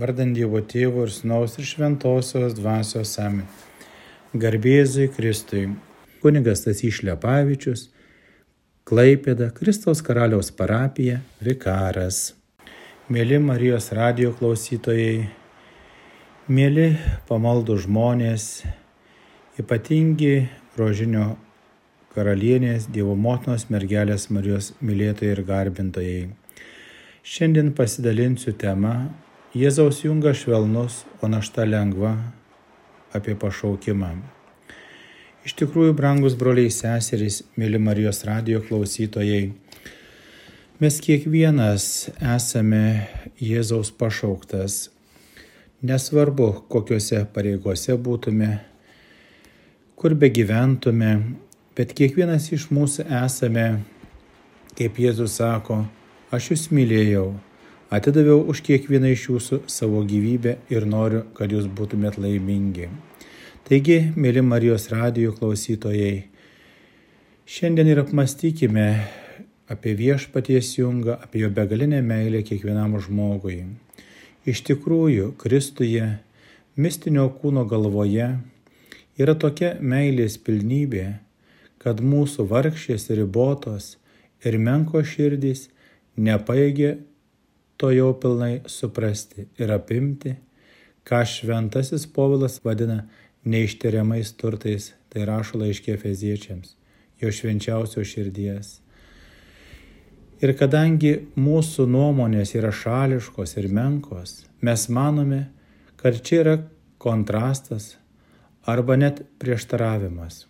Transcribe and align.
vardant 0.00 0.34
Dievo 0.34 0.58
Tėvo 0.58 1.04
ir 1.06 1.12
Sūnaus 1.14 1.58
ir 1.60 1.66
Šventosios 1.68 2.56
dvasios 2.58 3.14
amen. 3.22 3.46
Garbėzui 4.34 5.06
Kristui. 5.14 5.68
Kunigas 6.24 6.64
Tasys 6.64 6.96
Šlepavičius, 6.98 7.90
Klaipėda, 8.88 9.50
Kristaus 9.52 10.00
karaliaus 10.04 10.48
parapija, 10.56 11.18
vikaras. 11.44 12.32
Mėly 13.12 13.36
Marijos 13.44 13.90
radio 13.92 14.32
klausytojai, 14.32 15.26
mėly 16.48 16.86
pamaldų 17.28 17.76
žmonės, 17.84 18.46
ypatingi 19.60 20.48
rožinio 20.80 21.34
karalienės, 22.16 22.88
Dievo 22.88 23.14
motinos 23.14 23.68
mergelės 23.68 24.30
Marijos 24.32 24.72
mylėtojai 24.80 25.36
ir 25.36 25.44
garbintojai. 25.44 26.24
Šiandien 27.20 27.70
pasidalinsiu 27.76 28.56
temą 28.56 28.96
Jėzaus 29.54 30.00
junga 30.02 30.32
švelnus, 30.34 31.04
o 31.22 31.28
našta 31.30 31.62
lengva 31.62 32.16
apie 33.14 33.36
pašaukimą. 33.38 34.08
Iš 35.46 35.54
tikrųjų, 35.60 35.92
brangus 35.94 36.34
broliai 36.34 36.72
seserys, 36.74 37.36
mėly 37.54 37.78
Marijos 37.78 38.24
radio 38.26 38.58
klausytojai, 38.66 39.52
mes 40.82 40.98
kiekvienas 41.06 41.86
esame 42.34 42.82
Jėzaus 43.38 43.94
pašauktas. 43.94 44.88
Nesvarbu, 45.86 46.50
kokiuose 46.66 47.22
pareigose 47.30 47.94
būtume, 47.94 48.52
kur 49.94 50.18
be 50.18 50.34
gyventume, 50.34 51.14
bet 51.78 51.94
kiekvienas 51.94 52.50
iš 52.58 52.72
mūsų 52.74 53.06
esame, 53.22 53.70
kaip 54.74 54.98
Jėzus 54.98 55.38
sako, 55.38 55.84
aš 56.34 56.56
jūs 56.56 56.70
mylėjau 56.74 57.28
Atidaviau 57.94 58.40
už 58.50 58.58
kiekvieną 58.66 59.12
iš 59.14 59.28
jūsų 59.28 59.56
savo 59.70 60.00
gyvybę 60.02 60.56
ir 60.72 60.86
noriu, 60.90 61.20
kad 61.36 61.52
jūs 61.54 61.68
būtumėt 61.78 62.16
laimingi. 62.18 62.88
Taigi, 63.68 63.98
mėly 64.18 64.42
Marijos 64.42 64.88
radijų 64.90 65.36
klausytojai, 65.36 66.24
šiandien 67.46 67.92
ir 67.92 68.00
apmastykime 68.02 68.88
apie 69.70 69.94
viešpaties 70.00 70.72
jungą, 70.80 71.20
apie 71.22 71.44
jo 71.44 71.52
begalinę 71.54 72.02
meilę 72.02 72.42
kiekvienam 72.42 72.98
žmogui. 72.98 73.60
Iš 74.42 74.64
tikrųjų, 74.72 75.30
Kristuje, 75.38 76.10
mistinio 76.74 77.28
kūno 77.38 77.62
galvoje 77.62 78.32
yra 79.22 79.38
tokia 79.38 79.76
meilės 79.78 80.40
pilnybė, 80.42 81.06
kad 81.78 82.02
mūsų 82.02 82.50
vargšės 82.50 83.06
ribotos 83.14 83.94
ir 84.42 84.58
menko 84.58 85.06
širdys 85.06 85.68
nepaėgė 86.18 86.96
to 87.76 87.90
jau 87.94 88.12
pilnai 88.20 88.62
suprasti 88.66 89.48
ir 89.58 89.72
apimti, 89.74 90.36
ką 91.04 91.24
šventasis 91.28 92.06
povilas 92.06 92.60
vadina 92.64 93.04
neištiriamais 93.44 94.32
turtais, 94.40 94.92
tai 95.12 95.26
rašo 95.28 95.60
laiškė 95.60 95.96
feziečiams, 96.00 96.74
jo 97.20 97.30
švenčiausio 97.30 98.04
širdies. 98.06 98.78
Ir 100.42 100.54
kadangi 100.58 101.12
mūsų 101.38 101.86
nuomonės 101.88 102.54
yra 102.58 102.72
šališkos 102.74 103.54
ir 103.60 103.68
menkos, 103.72 104.42
mes 104.64 104.88
manome, 104.88 105.44
kad 106.00 106.18
čia 106.24 106.40
yra 106.42 106.56
kontrastas 106.98 107.94
arba 108.64 108.96
net 108.96 109.22
prieštaravimas. 109.38 110.46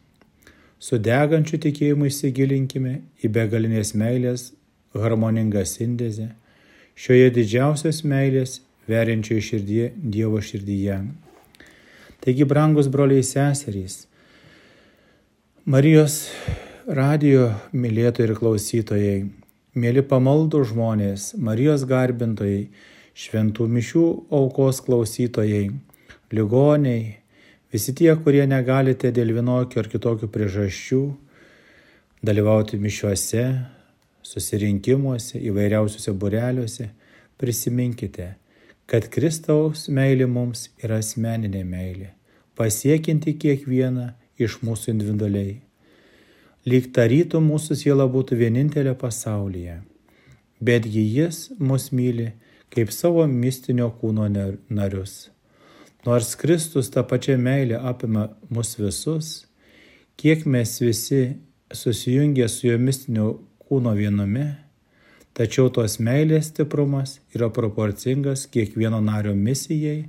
Su 0.78 0.98
degančiu 0.98 1.58
tikėjimu 1.62 2.08
įsigilinkime 2.10 2.94
į 3.24 3.30
begalinės 3.32 3.94
meilės 3.98 4.52
harmoningą 4.94 5.64
sintezę 5.66 6.30
šioje 6.94 7.30
didžiausios 7.34 8.02
meilės 8.06 8.60
veriančioje 8.90 9.44
širdyje 9.48 9.92
Dievo 9.96 10.40
širdyje. 10.42 10.98
Taigi, 12.24 12.44
brangus 12.48 12.88
broliai 12.88 13.24
seserys, 13.26 14.04
Marijos 15.64 16.28
radio 16.84 17.46
mylėtojai 17.72 18.28
ir 18.28 18.36
klausytojai, 18.36 19.18
mėly 19.80 20.02
pamaldų 20.04 20.60
žmonės, 20.68 21.30
Marijos 21.40 21.86
garbintojai, 21.88 22.66
šventų 23.16 23.68
mišių 23.72 24.04
aukos 24.36 24.82
klausytojai, 24.84 25.70
ligoniai, 26.36 27.14
visi 27.72 27.94
tie, 27.96 28.10
kurie 28.20 28.44
negalite 28.50 29.08
dėl 29.14 29.32
vienokių 29.38 29.80
ar 29.80 29.88
kitokių 29.92 30.28
priežasčių 30.34 31.00
dalyvauti 32.24 32.80
mišiuose, 32.80 33.44
susirinkimuose, 34.24 35.38
įvairiausiuose 35.38 36.14
bureliuose, 36.18 36.88
prisiminkite, 37.40 38.34
kad 38.90 39.08
Kristaus 39.12 39.88
meilė 39.88 40.26
mums 40.30 40.68
yra 40.82 41.00
asmeninė 41.02 41.64
meilė, 41.68 42.10
pasiekinti 42.58 43.36
kiekvieną 43.40 44.10
iš 44.40 44.60
mūsų 44.64 44.94
individualiai. 44.94 45.58
Lyg 46.64 46.88
tarytų 46.96 47.42
mūsų 47.44 47.76
siela 47.76 48.06
būtų 48.08 48.38
vienintelė 48.40 48.94
pasaulyje, 48.96 49.82
betgi 50.64 51.04
Jis 51.18 51.50
mus 51.60 51.90
myli 51.92 52.32
kaip 52.74 52.92
savo 52.92 53.26
mistinio 53.28 53.90
kūno 54.00 54.26
narius. 54.32 55.28
Nors 56.04 56.34
Kristus 56.36 56.90
tą 56.92 57.04
pačią 57.08 57.36
meilę 57.40 57.78
apima 57.80 58.28
mus 58.52 58.74
visus, 58.80 59.44
kiek 60.20 60.44
mes 60.44 60.76
visi 60.80 61.36
susijungę 61.72 62.48
su 62.48 62.66
jo 62.68 62.78
mistiniu 62.78 63.28
kūno 63.74 63.90
viename, 63.98 64.54
tačiau 65.34 65.66
tos 65.74 65.98
meilės 65.98 66.52
stiprumas 66.52 67.16
yra 67.34 67.48
proporcingas 67.50 68.46
kiekvieno 68.46 69.00
nario 69.02 69.32
misijai 69.34 70.04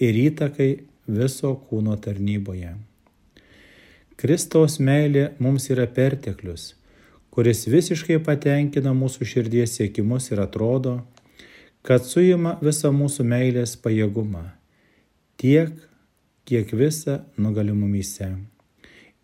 ir 0.00 0.20
įtakai 0.22 0.70
viso 1.04 1.52
kūno 1.68 1.98
tarnyboje. 2.00 2.72
Kristaus 4.16 4.78
meilė 4.80 5.34
mums 5.38 5.68
yra 5.68 5.84
perteklius, 5.84 6.72
kuris 7.28 7.66
visiškai 7.68 8.22
patenkina 8.24 8.96
mūsų 8.96 9.28
širdies 9.34 9.76
siekimus 9.76 10.32
ir 10.32 10.40
atrodo, 10.40 11.02
kad 11.84 12.08
suima 12.08 12.56
visą 12.64 12.88
mūsų 12.88 13.26
meilės 13.28 13.76
pajėgumą, 13.84 14.46
tiek, 15.36 15.76
kiek 16.48 16.72
visą 16.72 17.20
nugalimumyse. 17.36 18.32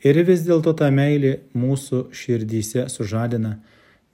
Ir 0.05 0.21
vis 0.29 0.43
dėlto 0.45 0.75
ta 0.77 0.91
meilė 0.93 1.39
mūsų 1.57 2.11
širdyse 2.13 2.89
sužadina 2.93 3.55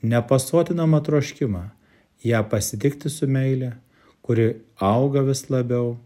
nepasotinamą 0.06 1.00
troškimą 1.06 1.64
ją 2.24 2.42
pasitikti 2.52 3.10
su 3.10 3.26
meilė, 3.26 3.72
kuri 4.22 4.46
auga 4.78 5.24
vis 5.26 5.48
labiau, 5.50 5.96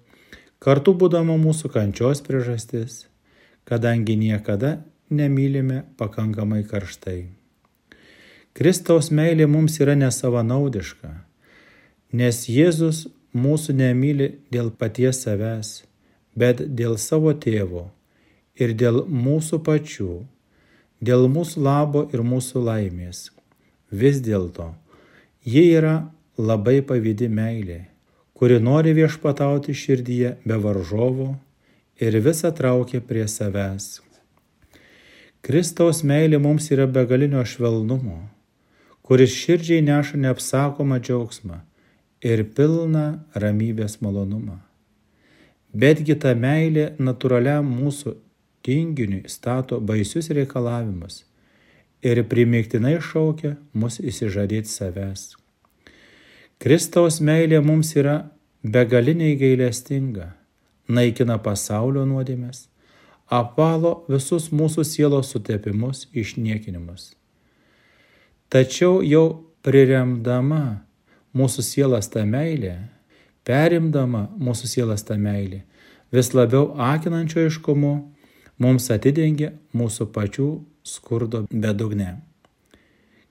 kartu 0.62 0.94
būdama 0.96 1.36
mūsų 1.40 1.70
kančios 1.74 2.22
priežastis, 2.24 3.04
kadangi 3.68 4.16
niekada 4.16 4.78
nemylime 5.10 5.82
pakankamai 6.00 6.62
karštai. 6.70 7.26
Kristaus 8.54 9.10
meilė 9.10 9.48
mums 9.50 9.80
yra 9.82 9.96
nesavanaudiška, 9.98 11.10
nes 12.14 12.44
Jėzus 12.48 13.08
mūsų 13.34 13.74
nemyli 13.82 14.30
dėl 14.54 14.70
paties 14.70 15.24
savęs, 15.26 15.82
bet 16.38 16.62
dėl 16.78 16.96
savo 17.02 17.34
tėvo 17.34 17.90
ir 18.58 18.74
dėl 18.78 19.04
mūsų 19.10 19.60
pačių, 19.66 20.22
dėl 21.04 21.26
mūsų 21.30 21.62
labo 21.62 22.04
ir 22.14 22.22
mūsų 22.22 22.62
laimės. 22.68 23.28
Vis 23.90 24.20
dėlto, 24.24 24.72
ji 25.44 25.64
yra 25.78 25.96
labai 26.38 26.80
pavydi 26.86 27.28
meilė, 27.28 27.84
kuri 28.34 28.58
nori 28.62 28.94
viešpatauti 28.96 29.74
širdyje 29.74 30.36
be 30.46 30.58
varžovo 30.58 31.34
ir 32.00 32.18
visą 32.22 32.50
traukia 32.54 33.00
prie 33.00 33.26
savęs. 33.30 34.00
Kristaus 35.44 36.00
meilė 36.02 36.40
mums 36.40 36.70
yra 36.72 36.86
begalinio 36.88 37.42
švelnumo, 37.44 38.22
kuris 39.04 39.34
širdžiai 39.36 39.84
neša 39.84 40.18
neapsakomą 40.22 40.98
džiaugsmą 41.04 41.60
ir 42.24 42.46
pilną 42.56 43.06
ramybės 43.36 43.98
malonumą. 44.00 44.56
Betgi 45.74 46.16
ta 46.16 46.32
meilė 46.38 46.94
natūraliam 47.02 47.66
mūsų 47.66 48.14
tinginiui 48.64 49.28
stato 49.28 49.80
baisius 49.80 50.30
reikalavimus 50.32 51.22
ir 52.04 52.20
primiktinai 52.28 52.98
šaukia 53.00 53.54
mus 53.72 53.98
įsižadėti 54.00 54.68
savęs. 54.68 55.34
Kristaus 56.60 57.20
meilė 57.20 57.60
mums 57.64 57.92
yra 57.96 58.16
begaliniai 58.64 59.36
gailestinga, 59.40 60.30
naikina 60.88 61.36
pasaulio 61.42 62.04
nuodėmės, 62.08 62.68
apvalo 63.28 64.04
visus 64.08 64.50
mūsų 64.52 64.84
sielos 64.88 65.32
sutepimus, 65.32 66.06
išniekinimus. 66.12 67.12
Tačiau 68.52 69.00
jau 69.04 69.26
priremdama 69.64 70.84
mūsų 71.36 71.64
sielas 71.64 72.08
tą 72.12 72.24
meilę, 72.28 72.76
perimdama 73.44 74.28
mūsų 74.38 74.70
sielas 74.70 75.04
tą 75.04 75.16
meilę, 75.20 75.64
vis 76.12 76.32
labiau 76.36 76.70
akinančio 76.78 77.48
iškumu, 77.48 77.94
mums 78.58 78.90
atidengia 78.94 79.52
mūsų 79.74 80.08
pačių 80.14 80.48
skurdo 80.86 81.44
bedugne. 81.50 82.16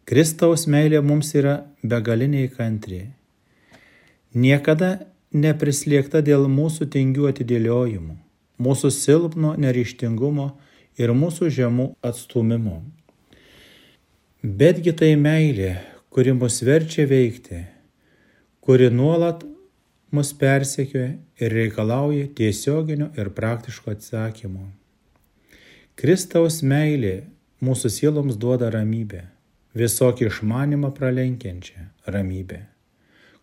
Kristaus 0.03 0.65
meilė 0.67 0.99
mums 1.01 1.31
yra 1.37 1.61
begaliniai 1.83 2.49
kantri. 2.51 3.05
Niekada 4.33 5.05
neprislėgta 5.31 6.21
dėl 6.25 6.49
mūsų 6.51 6.89
tingių 6.91 7.29
atidėliojimų, 7.29 8.17
mūsų 8.59 8.91
silpno 8.91 9.53
neryštingumo 9.55 10.49
ir 10.99 11.13
mūsų 11.15 11.49
žemų 11.53 11.87
atstumimo. 12.03 12.81
Betgi 14.43 14.91
tai 14.91 15.13
meilė, 15.15 15.77
kuri 16.11 16.35
mus 16.35 16.59
verčia 16.67 17.07
veikti, 17.07 17.63
kuri 18.59 18.91
nuolat 18.91 19.45
mus 20.11 20.33
persekioja 20.35 21.13
ir 21.39 21.59
reikalauja 21.61 22.27
tiesioginio 22.35 23.13
ir 23.17 23.31
praktiško 23.33 23.95
atsakymo. 23.95 24.67
Kristaus 25.93 26.63
meilė 26.65 27.27
mūsų 27.61 27.89
sieloms 27.93 28.37
duoda 28.41 28.71
ramybę, 28.73 29.19
visokį 29.77 30.25
išmanimą 30.25 30.89
pralenkiančią 30.97 31.83
ramybę, 32.15 32.57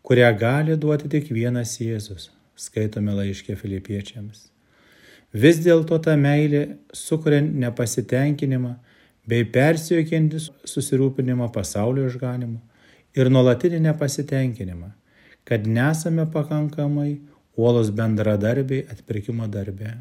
kurią 0.02 0.30
gali 0.40 0.74
duoti 0.74 1.06
tik 1.12 1.30
vienas 1.30 1.76
Jėzus, 1.78 2.26
skaitome 2.58 3.14
laiškė 3.14 3.54
filipiečiams. 3.54 4.48
Vis 5.30 5.62
dėlto 5.62 6.00
ta 6.02 6.16
meilė 6.18 6.64
sukuria 6.90 7.38
nepasitenkinimą 7.46 8.74
bei 9.30 9.46
persijokiantį 9.46 10.42
susirūpinimą 10.74 11.52
pasaulio 11.54 12.10
išganimu 12.10 12.58
ir 13.14 13.30
nuolatinį 13.30 13.84
nepasitenkinimą, 13.86 14.90
kad 15.46 15.70
nesame 15.70 16.26
pakankamai 16.34 17.12
uolos 17.54 17.94
bendradarbiai 17.94 18.88
atpirkimo 18.90 19.46
darbe. 19.46 20.00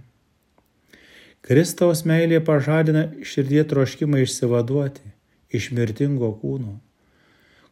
Kristaus 1.46 2.04
meilė 2.04 2.42
pažadina 2.44 3.06
širdie 3.24 3.64
troškimą 3.68 4.20
išsivaduoti 4.26 5.06
iš 5.56 5.70
mirtingo 5.76 6.34
kūno, 6.42 6.76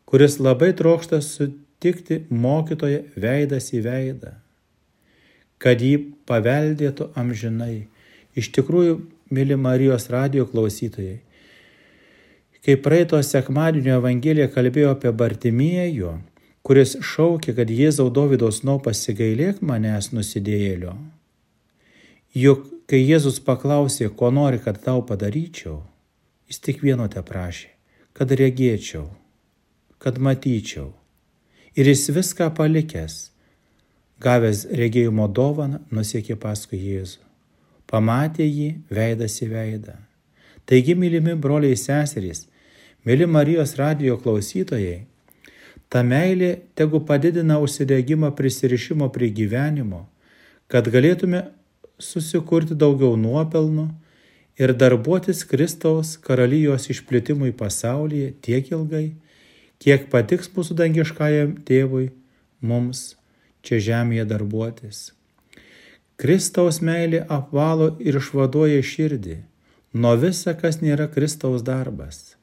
kuris 0.07 0.39
labai 0.39 0.71
trokšta 0.77 1.19
sutikti 1.21 2.23
mokytoje 2.31 3.03
veidas 3.19 3.69
į 3.75 3.83
veidą, 3.85 4.33
kad 5.61 5.83
jį 5.83 5.97
paveldėtų 6.29 7.11
amžinai. 7.19 7.87
Iš 8.37 8.51
tikrųjų, 8.53 9.01
mėly 9.33 9.57
Marijos 9.57 10.07
radio 10.13 10.45
klausytojai, 10.47 11.19
kai 12.63 12.77
praeito 12.85 13.19
sekmadienio 13.23 13.97
Evangelija 13.97 14.47
kalbėjo 14.53 14.93
apie 14.93 15.11
Bartimiejų, 15.11 16.15
kuris 16.67 16.95
šaukė, 17.01 17.55
kad 17.57 17.71
Jėzau 17.73 18.07
Dovydos 18.13 18.61
nau 18.67 18.77
pasigailėk 18.83 19.63
manęs 19.65 20.11
nusidėjėlio. 20.13 20.93
Juk 22.37 22.65
kai 22.87 23.03
Jėzus 23.03 23.41
paklausė, 23.43 24.07
ko 24.15 24.31
nori, 24.31 24.61
kad 24.63 24.79
tau 24.83 25.03
padaryčiau, 25.03 25.81
jis 26.47 26.59
tik 26.63 26.83
vieno 26.83 27.07
te 27.11 27.19
prašė- 27.19 27.69
kad 28.17 28.31
regėčiau, 28.31 29.09
kad 29.99 30.17
matyčiau. 30.17 30.93
Ir 31.75 31.85
jis 31.85 32.09
viską 32.09 32.55
palikęs, 32.55 33.29
gavęs 34.19 34.65
regėjimo 34.71 35.27
dovaną, 35.27 35.79
nusiekė 35.91 36.35
paskui 36.35 36.79
Jėzų. 36.79 37.19
Pamatė 37.87 38.45
jį 38.47 38.69
veidas 38.89 39.41
į 39.41 39.47
veidą. 39.51 39.95
Taigi, 40.65 40.95
mylimi 40.95 41.35
broliai 41.35 41.77
seserys, 41.77 42.47
mėly 43.05 43.27
Marijos 43.27 43.75
radio 43.77 44.17
klausytojai, 44.17 45.05
ta 45.89 46.01
meilė 46.03 46.59
tegu 46.75 46.99
padidina 46.99 47.59
užsidėgymą 47.63 48.33
prisirišimo 48.35 49.07
prie 49.13 49.29
gyvenimo, 49.29 50.07
kad 50.67 50.89
galėtume 50.91 51.45
susikurti 52.01 52.77
daugiau 52.77 53.17
nuopelnų 53.19 53.87
ir 54.61 54.73
darbuotis 54.73 55.43
Kristaus 55.49 56.15
karalijos 56.21 56.89
išplitimui 56.93 57.53
pasaulyje 57.57 58.33
tiek 58.41 58.71
ilgai, 58.71 59.11
kiek 59.81 60.09
patiks 60.13 60.49
mūsų 60.53 60.77
dangiškajam 60.81 61.57
tėvui 61.67 62.09
mums 62.61 63.13
čia 63.65 63.81
žemėje 63.89 64.25
darbuotis. 64.29 65.03
Kristaus 66.17 66.79
meilė 66.81 67.21
apvalo 67.29 67.91
ir 68.01 68.17
išvaduoja 68.17 68.81
širdį 68.81 69.37
nuo 69.93 70.15
visa, 70.17 70.55
kas 70.57 70.81
nėra 70.81 71.05
Kristaus 71.13 71.61
darbas. 71.65 72.37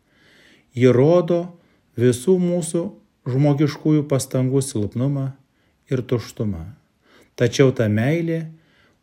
Ji 0.74 0.90
rodo 0.94 1.40
visų 1.98 2.36
mūsų 2.42 2.84
žmogiškųjų 3.30 4.04
pastangų 4.10 4.62
silpnumą 4.62 5.32
ir 5.90 6.02
tuštumą. 6.02 6.64
Tačiau 7.38 7.72
ta 7.74 7.88
meilė 7.90 8.44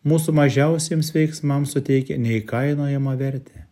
mūsų 0.08 0.34
mažiausiems 0.34 1.12
veiksmams 1.14 1.76
suteikia 1.76 2.18
neįkainojamą 2.22 3.14
vertę. 3.20 3.66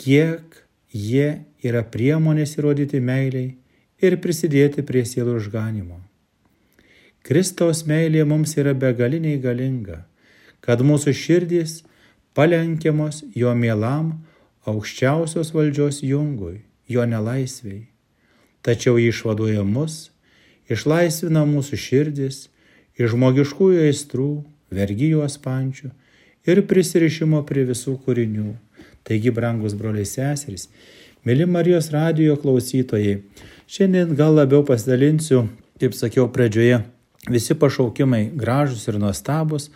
Kiek 0.00 0.62
jie 0.92 1.44
yra 1.64 1.82
priemonės 1.84 2.56
įrodyti 2.58 3.00
meiliai 3.00 3.56
ir 4.00 4.16
prisidėti 4.20 4.84
prie 4.86 5.04
sielų 5.04 5.38
išganimo. 5.40 6.00
Kristaus 7.24 7.84
meilė 7.84 8.24
mums 8.24 8.56
yra 8.56 8.72
begaliniai 8.72 9.40
galinga, 9.40 10.04
kad 10.64 10.80
mūsų 10.80 11.12
širdys 11.16 11.82
palenkiamos 12.36 13.22
jo 13.36 13.52
mielam 13.54 14.14
aukščiausios 14.68 15.52
valdžios 15.52 16.00
jungui, 16.04 16.62
jo 16.88 17.04
nelaisviai. 17.04 17.88
Tačiau 18.64 18.98
jį 19.00 19.10
išvaduoja 19.12 19.64
mus, 19.64 20.10
išlaisvina 20.68 21.46
mūsų 21.48 21.76
širdis 21.80 22.40
iš 23.00 23.14
žmogiškųjų 23.14 23.86
aistrų, 23.88 24.30
vergyjos 24.74 25.38
pančių 25.42 25.90
ir 26.48 26.62
prisirišimo 26.66 27.42
prie 27.48 27.66
visų 27.68 27.96
kūrinių. 28.04 28.54
Taigi, 29.06 29.32
brangus 29.34 29.74
broliai 29.76 30.06
seserys, 30.08 30.68
mėly 31.26 31.46
Marijos 31.48 31.90
radijo 31.94 32.36
klausytojai, 32.40 33.20
šiandien 33.70 34.14
gal 34.16 34.36
labiau 34.36 34.64
pasidalinsiu, 34.66 35.46
kaip 35.80 35.96
sakiau 35.96 36.28
pradžioje, 36.32 36.82
visi 37.28 37.56
pašaukimai 37.56 38.26
gražus 38.36 38.86
ir 38.88 39.00
nuostabus, 39.00 39.70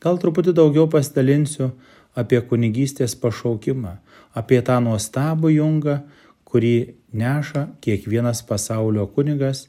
gal 0.00 0.20
truputį 0.20 0.54
daugiau 0.56 0.88
pasidalinsiu 0.92 1.72
apie 2.16 2.40
kunigystės 2.40 3.16
pašaukimą, 3.20 3.96
apie 4.36 4.60
tą 4.64 4.78
nuostabų 4.84 5.52
jungą, 5.56 6.00
kurį 6.46 6.76
neša 7.16 7.66
kiekvienas 7.84 8.42
pasaulio 8.46 9.06
kunigas 9.12 9.66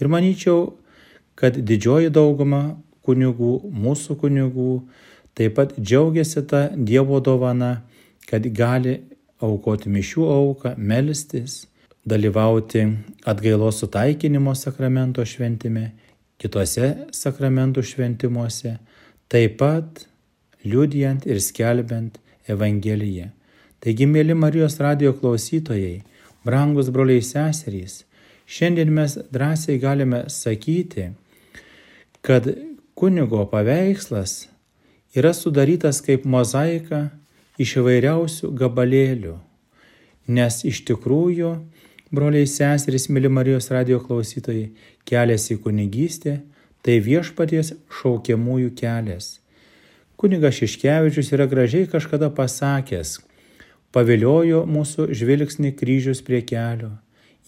ir 0.00 0.10
manyčiau, 0.10 0.74
kad 1.34 1.56
didžioji 1.58 2.10
dauguma 2.14 2.76
kunigų, 3.04 3.54
mūsų 3.70 4.16
kunigų, 4.22 4.70
taip 5.36 5.56
pat 5.58 5.74
džiaugiasi 5.78 6.44
tą 6.50 6.66
Dievo 6.76 7.20
dovana, 7.24 7.82
kad 8.28 8.46
gali 8.56 9.00
aukoti 9.44 9.92
mišių 9.92 10.26
auką, 10.30 10.74
melstis, 10.78 11.64
dalyvauti 12.04 12.84
atgailos 13.26 13.80
sutaikinimo 13.82 14.54
sakramento 14.56 15.24
šventime, 15.24 15.92
kitose 16.40 16.90
sakramentų 17.14 17.84
šventimuose, 17.84 18.76
taip 19.32 19.56
pat 19.60 20.04
liudijant 20.64 21.26
ir 21.28 21.40
skelbiant 21.40 22.18
Evangeliją. 22.48 23.30
Taigi, 23.80 24.06
mėly 24.08 24.36
Marijos 24.36 24.78
radio 24.80 25.12
klausytojai, 25.16 26.02
brangus 26.44 26.90
broliai 26.92 27.22
seserys, 27.24 28.02
šiandien 28.48 28.92
mes 28.92 29.16
drąsiai 29.32 29.78
galime 29.80 30.24
sakyti, 30.32 31.10
kad 32.24 32.48
Kunigo 32.94 33.42
paveikslas 33.50 34.48
yra 35.18 35.32
sudarytas 35.34 35.98
kaip 36.06 36.22
mozaika 36.30 37.08
iš 37.58 37.72
įvairiausių 37.80 38.52
gabalėlių, 38.54 39.32
nes 40.30 40.60
iš 40.62 40.84
tikrųjų, 40.86 41.50
broliai 42.14 42.46
seserys, 42.46 43.08
mėly 43.10 43.32
Marijos 43.34 43.66
radio 43.74 43.98
klausytojai, 43.98 44.68
kelias 45.10 45.48
į 45.50 45.58
kunigystę 45.66 46.36
tai 46.86 47.00
viešpaties 47.02 47.74
šaukiamųjų 47.98 48.70
kelias. 48.78 49.40
Kunigas 50.14 50.62
Šiškevičius 50.62 51.34
yra 51.34 51.50
gražiai 51.50 51.90
kažkada 51.90 52.30
pasakęs, 52.30 53.16
paviliojo 53.90 54.62
mūsų 54.70 55.10
žvilgsnį 55.10 55.74
kryžius 55.74 56.22
prie 56.22 56.44
kelio, 56.46 56.94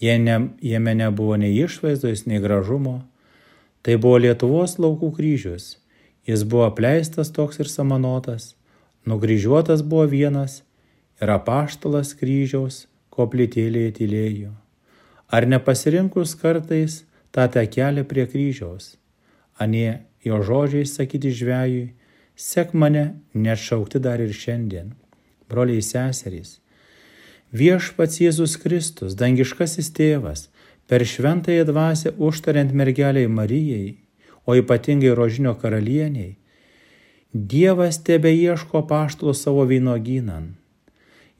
jame 0.03 0.97
nebuvo 0.99 1.39
nei 1.39 1.55
išvaizdos, 1.63 2.27
nei 2.27 2.43
gražumo, 2.43 3.05
Tai 3.87 3.93
buvo 4.03 4.17
Lietuvos 4.19 4.73
laukų 4.83 5.13
kryžius. 5.15 5.77
Jis 6.27 6.41
buvo 6.43 6.65
apleistas 6.67 7.29
toks 7.31 7.61
ir 7.63 7.69
samanotas, 7.71 8.49
nukryžiuotas 9.07 9.79
buvo 9.79 10.03
vienas 10.11 10.57
ir 11.23 11.31
apaštalas 11.31 12.11
kryžiaus 12.19 12.81
koplytėlėje 13.15 13.93
tylėjo. 14.01 14.51
Ar 15.31 15.47
nepasirinkus 15.47 16.35
kartais 16.35 17.05
tą 17.31 17.47
tekelę 17.47 18.03
prie 18.11 18.27
kryžiaus, 18.27 18.97
anie 19.55 20.03
jo 20.27 20.41
žodžiai 20.43 20.83
sakyti 20.83 21.31
žvėjui, 21.31 21.87
sek 22.35 22.75
mane 22.75 23.05
nešaukti 23.31 24.03
dar 24.03 24.19
ir 24.19 24.35
šiandien. 24.35 24.97
Broliai 25.47 25.79
seserys, 25.79 26.57
viešpats 27.55 28.19
Jėzus 28.19 28.59
Kristus, 28.59 29.15
dangiškasis 29.15 29.93
tėvas, 29.95 30.49
per 30.87 31.05
šventąją 31.05 31.63
dvasę 31.67 32.15
užtariant 32.17 32.73
mergeliai 32.73 33.27
Marijai, 33.27 33.97
o 34.47 34.55
ypatingai 34.55 35.15
rožinio 35.15 35.53
karalieniai, 35.59 36.35
Dievas 37.33 38.03
tebe 38.03 38.31
ieško 38.35 38.87
paštalo 38.87 39.33
savo 39.33 39.65
vynogynan. 39.67 40.55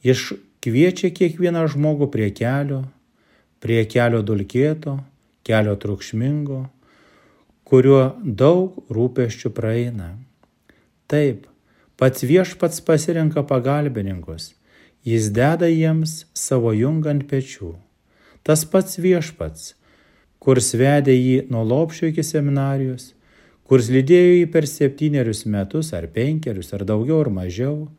Jis 0.03 0.33
kviečia 0.61 1.09
kiekvieną 1.15 1.63
žmogų 1.73 2.09
prie 2.11 2.27
kelio, 2.35 2.83
prie 3.63 3.85
kelio 3.87 4.19
dulkėto, 4.21 4.97
kelio 5.47 5.73
trukšmingo, 5.79 6.59
kuriuo 7.63 8.03
daug 8.21 8.77
rūpeščių 8.91 9.53
praeina. 9.55 10.11
Taip, 11.07 11.47
pats 11.95 12.27
viešpats 12.27 12.83
pasirenka 12.83 13.47
pagalbininkus, 13.47 14.51
jis 15.07 15.31
deda 15.31 15.71
jiems 15.71 16.25
savo 16.35 16.75
jungą 16.75 17.15
ant 17.15 17.29
pečių. 17.31 17.73
Tas 18.47 18.63
pats 18.63 18.95
viešpats, 19.03 19.73
kurs 20.39 20.71
vedė 20.79 21.11
jį 21.11 21.47
nuo 21.51 21.65
lopšio 21.67 22.07
iki 22.13 22.23
seminarijos, 22.23 23.09
kurs 23.67 23.89
lydėjo 23.91 24.37
jį 24.37 24.45
per 24.53 24.67
septynerius 24.71 25.43
metus 25.51 25.91
ar 25.97 26.07
penkerius 26.15 26.71
ar 26.77 26.85
daugiau 26.87 27.19
ar 27.25 27.31
mažiau, 27.41 27.89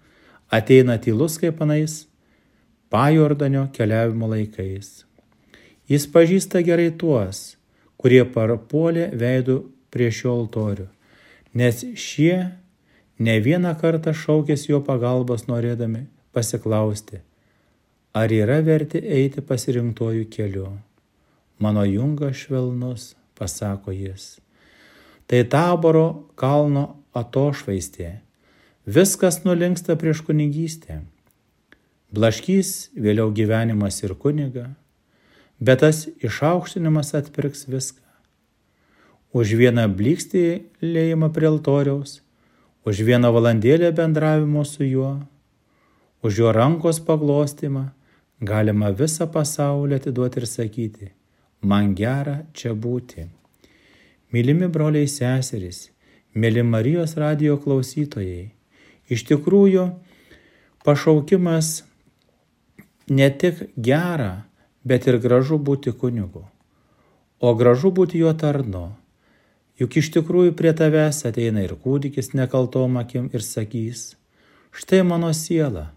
ateina 0.49 0.97
tylus 1.05 1.37
kaip 1.43 1.61
anais 1.61 2.07
pajordanio 2.88 3.67
keliavimo 3.76 4.31
laikais. 4.33 5.05
Jis 5.88 6.09
pažįsta 6.17 6.64
gerai 6.64 6.88
tuos, 6.97 7.59
kurie 8.00 8.25
parpuolė 8.25 9.11
veidų 9.21 9.61
prie 9.93 10.09
šio 10.09 10.33
altorių, 10.33 10.88
nes 11.61 11.85
šie 12.00 12.35
ne 13.21 13.38
vieną 13.45 13.76
kartą 13.81 14.17
šaukės 14.17 14.64
jo 14.73 14.81
pagalbos 14.85 15.45
norėdami 15.49 16.07
pasiklausti, 16.33 17.21
ar 18.19 18.33
yra 18.35 18.59
verti 18.67 18.99
eiti 18.99 19.43
pasirinktojų 19.45 20.27
keliu. 20.33 20.69
Mano 21.63 21.85
jungas 21.87 22.45
švelnus, 22.45 23.13
pasako 23.39 23.95
jis. 23.95 24.39
Tai 25.29 25.43
taboro 25.53 26.07
kalno 26.39 26.99
atošvaistė. 27.19 28.19
Viskas 28.89 29.43
nulinksta 29.45 29.99
prieš 30.01 30.23
kunigystę. 30.27 31.03
Blaškys 32.15 32.95
vėliau 32.97 33.29
gyvenimas 33.37 33.99
ir 34.01 34.15
kuniga, 34.17 34.71
bet 35.61 35.83
tas 35.85 36.07
išaukštinimas 36.25 37.13
atpirks 37.19 37.67
viską. 37.69 38.01
Už 39.37 39.53
vieną 39.61 39.85
blikstį 39.93 40.47
lėjimą 40.81 41.29
prie 41.37 41.51
altoriaus, 41.51 42.23
už 42.89 43.05
vieną 43.05 43.29
valandėlę 43.35 43.93
bendravimo 43.93 44.65
su 44.65 44.89
juo, 44.89 45.13
už 46.25 46.41
jo 46.41 46.55
rankos 46.57 47.03
paglostimą 47.05 47.91
galima 48.40 48.90
visą 48.95 49.26
pasaulį 49.33 49.99
atiduoti 49.99 50.40
ir 50.40 50.47
sakyti, 50.47 51.11
man 51.61 51.95
gera 51.99 52.45
čia 52.54 52.75
būti. 52.75 53.26
Mylimi 54.33 54.68
broliai 54.68 55.09
seserys, 55.09 55.88
mėly 56.35 56.62
Marijos 56.62 57.16
radio 57.18 57.57
klausytojai, 57.59 58.52
iš 59.09 59.25
tikrųjų 59.30 59.88
pašaukimas 60.85 61.83
ne 63.09 63.30
tik 63.30 63.64
gera, 63.75 64.45
bet 64.85 65.09
ir 65.09 65.18
gražu 65.18 65.59
būti 65.59 65.92
kunigu, 65.92 66.45
o 67.40 67.54
gražu 67.54 67.90
būti 67.90 68.23
jo 68.23 68.33
tarnu. 68.33 68.92
Juk 69.78 69.97
iš 70.00 70.11
tikrųjų 70.14 70.54
prie 70.59 70.73
tavęs 70.75 71.23
ateina 71.26 71.62
ir 71.62 71.76
kūdikis 71.78 72.33
nekaltom 72.35 72.99
akim 72.99 73.28
ir 73.33 73.42
sakys, 73.47 74.14
štai 74.75 75.04
mano 75.07 75.30
siela, 75.33 75.92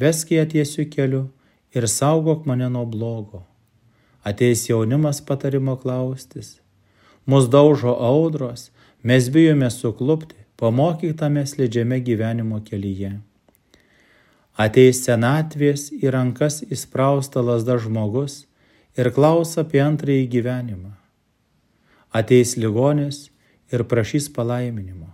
vesk 0.00 0.32
ją 0.32 0.46
tiesiu 0.48 0.86
keliu 0.88 1.26
ir 1.76 1.88
saugok 1.98 2.48
mane 2.48 2.70
nuo 2.72 2.86
blogo 2.88 3.44
ateis 4.26 4.66
jaunimas 4.68 5.20
patarimo 5.26 5.76
klaustis. 5.76 6.60
Mus 7.26 7.44
daužo 7.50 7.92
audros, 8.00 8.70
mes 9.02 9.30
bijome 9.30 9.70
suklupti, 9.70 10.34
pamokyk 10.56 11.18
tame 11.18 11.46
slidžiame 11.46 12.00
gyvenimo 12.00 12.58
kelyje. 12.66 13.12
Ateis 14.64 15.04
senatvės 15.06 15.92
į 15.94 16.10
rankas 16.16 16.62
įsprausta 16.74 17.44
lasda 17.48 17.78
žmogus 17.78 18.46
ir 18.98 19.12
klaus 19.14 19.54
apie 19.62 19.82
antrąjį 19.84 20.26
gyvenimą. 20.34 20.92
Ateis 22.10 22.56
ligonis 22.58 23.28
ir 23.70 23.84
prašys 23.86 24.26
palaiminimo. 24.34 25.12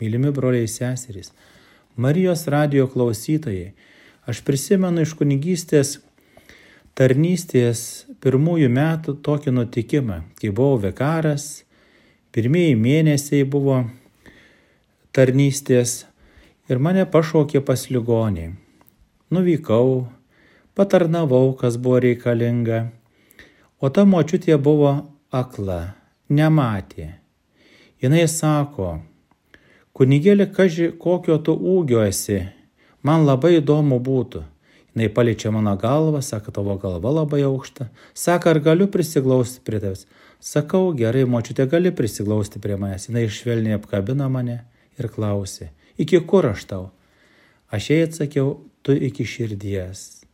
Mylimi 0.00 0.32
broliai 0.32 0.68
seserys, 0.68 1.32
Marijos 1.96 2.42
radio 2.52 2.84
klausytojai, 2.92 3.72
aš 4.26 4.42
prisimenu 4.46 5.04
iš 5.06 5.14
kunigystės 5.18 5.96
tarnystės 6.98 8.06
pirmųjų 8.24 8.70
metų 8.72 9.18
tokį 9.22 9.52
nutikimą, 9.54 10.22
kai 10.40 10.50
buvau 10.50 10.80
vekaras, 10.82 11.66
pirmieji 12.34 12.74
mėnesiai 12.80 13.44
buvo 13.46 13.82
tarnystės 15.16 16.06
ir 16.68 16.80
mane 16.82 17.04
pašaukė 17.08 17.62
pas 17.64 17.86
ligonį. 17.92 18.48
Nuvykau, 19.30 20.06
patarnavau, 20.74 21.52
kas 21.58 21.78
buvo 21.82 22.00
reikalinga, 22.04 22.86
o 23.80 23.90
ta 23.90 24.06
močiutė 24.08 24.56
buvo 24.56 24.92
akla, 25.30 25.94
nematė. 26.28 27.14
Jis 28.02 28.38
sako, 28.40 29.00
kunigėlė, 29.96 30.50
kaži, 30.52 30.92
kokio 31.00 31.38
tu 31.42 31.56
ūgio 31.56 32.04
esi, 32.06 32.44
man 33.06 33.24
labai 33.28 33.56
įdomu 33.60 34.02
būtų 34.02 34.42
Jis 34.96 35.12
paliečia 35.12 35.50
mano 35.52 35.76
galvą, 35.76 36.22
sako, 36.22 36.52
tavo 36.52 36.76
galva 36.80 37.10
labai 37.12 37.42
aukšta. 37.44 37.90
Sako, 38.14 38.50
ar 38.50 38.60
galiu 38.64 38.88
prisiglausti 38.88 39.60
prie 39.64 39.80
tavęs? 39.80 40.06
Sakau, 40.40 40.92
gerai, 40.96 41.26
močiutė, 41.28 41.66
gali 41.68 41.92
prisiglausti 41.92 42.60
prie 42.64 42.78
manęs. 42.80 43.10
Jis 43.12 43.40
švelniai 43.42 43.76
apkabina 43.76 44.28
mane 44.32 44.62
ir 44.96 45.08
klausė, 45.12 45.68
iki 46.00 46.20
kur 46.24 46.48
aš 46.52 46.64
tau? 46.70 46.84
Aš 47.68 47.90
jai 47.90 47.98
atsakiau, 48.06 48.54
tu 48.80 48.96
iki 48.96 49.26
širdies. 49.28 50.24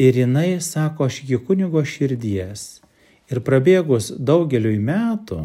Ir 0.00 0.16
jinai 0.24 0.60
sako, 0.64 1.10
aš 1.10 1.20
iki 1.24 1.40
kunigo 1.44 1.84
širdies. 1.84 2.80
Ir 3.28 3.40
prabėgus 3.44 4.12
daugeliui 4.16 4.78
metų, 4.80 5.40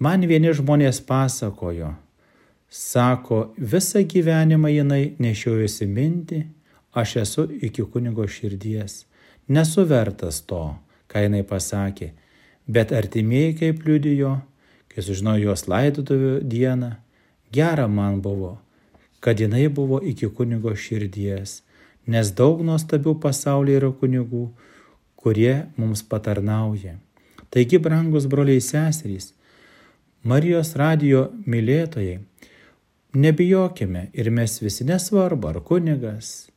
man 0.00 0.28
vieni 0.28 0.52
žmonės 0.56 1.00
pasakojo, 1.04 1.94
sako, 2.68 3.54
visą 3.58 4.02
gyvenimą 4.04 4.70
jinai 4.72 5.14
nešiojosi 5.18 5.88
mintį, 5.88 6.42
aš 6.92 7.16
esu 7.22 7.46
iki 7.62 7.84
kunigo 7.84 8.26
širdies, 8.28 9.04
nesu 9.48 9.84
vertas 9.88 10.42
to, 10.44 10.76
ką 11.08 11.24
jinai 11.24 11.44
pasakė, 11.48 12.12
bet 12.68 12.92
artimieji 12.92 13.56
kaip 13.62 13.84
liudijo, 13.86 14.36
kai 14.92 15.04
sužinojo 15.04 15.50
jos 15.50 15.66
laidotuvių 15.70 16.34
dieną, 16.44 16.92
gera 17.52 17.88
man 17.88 18.20
buvo, 18.20 18.58
kad 19.20 19.40
jinai 19.40 19.68
buvo 19.68 20.00
iki 20.04 20.28
kunigo 20.28 20.74
širdies, 20.76 21.62
nes 22.06 22.32
daug 22.32 22.60
nuostabių 22.64 23.16
pasaulyje 23.22 23.80
yra 23.80 23.92
kunigų, 23.92 24.48
kurie 25.16 25.66
mums 25.76 26.04
patarnauja. 26.04 26.98
Taigi, 27.48 27.80
brangus 27.80 28.28
broliai 28.28 28.60
seserys, 28.60 29.32
Marijos 30.28 30.74
radio 30.76 31.28
mylėtojai, 31.46 32.18
nebijokime 33.14 34.10
ir 34.12 34.30
mes 34.30 34.62
visi 34.62 34.84
nesvarbu, 34.84 35.48
ar 35.48 35.60
kunigas, 35.64 36.48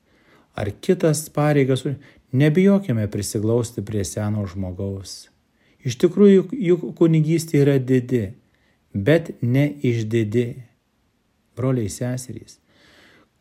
ar 0.54 0.72
kitas 0.82 1.30
pareigas, 1.30 1.86
nebijokime 2.32 3.08
prisiglausti 3.12 3.86
prie 3.86 4.04
seno 4.06 4.46
žmogaus. 4.48 5.30
Iš 5.82 5.98
tikrųjų, 5.98 6.50
juk 6.54 6.84
kunigystė 6.98 7.64
yra 7.64 7.80
didi, 7.80 8.34
bet 8.94 9.34
ne 9.42 9.66
išdidi. 9.82 10.48
Broliai 11.58 11.90
seserys. 11.90 12.60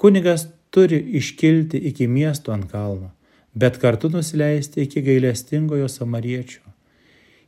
Kunigas 0.01 0.49
turi 0.71 0.99
iškilti 1.21 1.79
iki 1.91 2.07
miesto 2.09 2.53
ant 2.53 2.71
kalno, 2.71 3.13
bet 3.55 3.79
kartu 3.83 4.09
nusileisti 4.11 4.87
iki 4.87 5.03
gailestingojo 5.05 5.89
samariečio. 5.89 6.63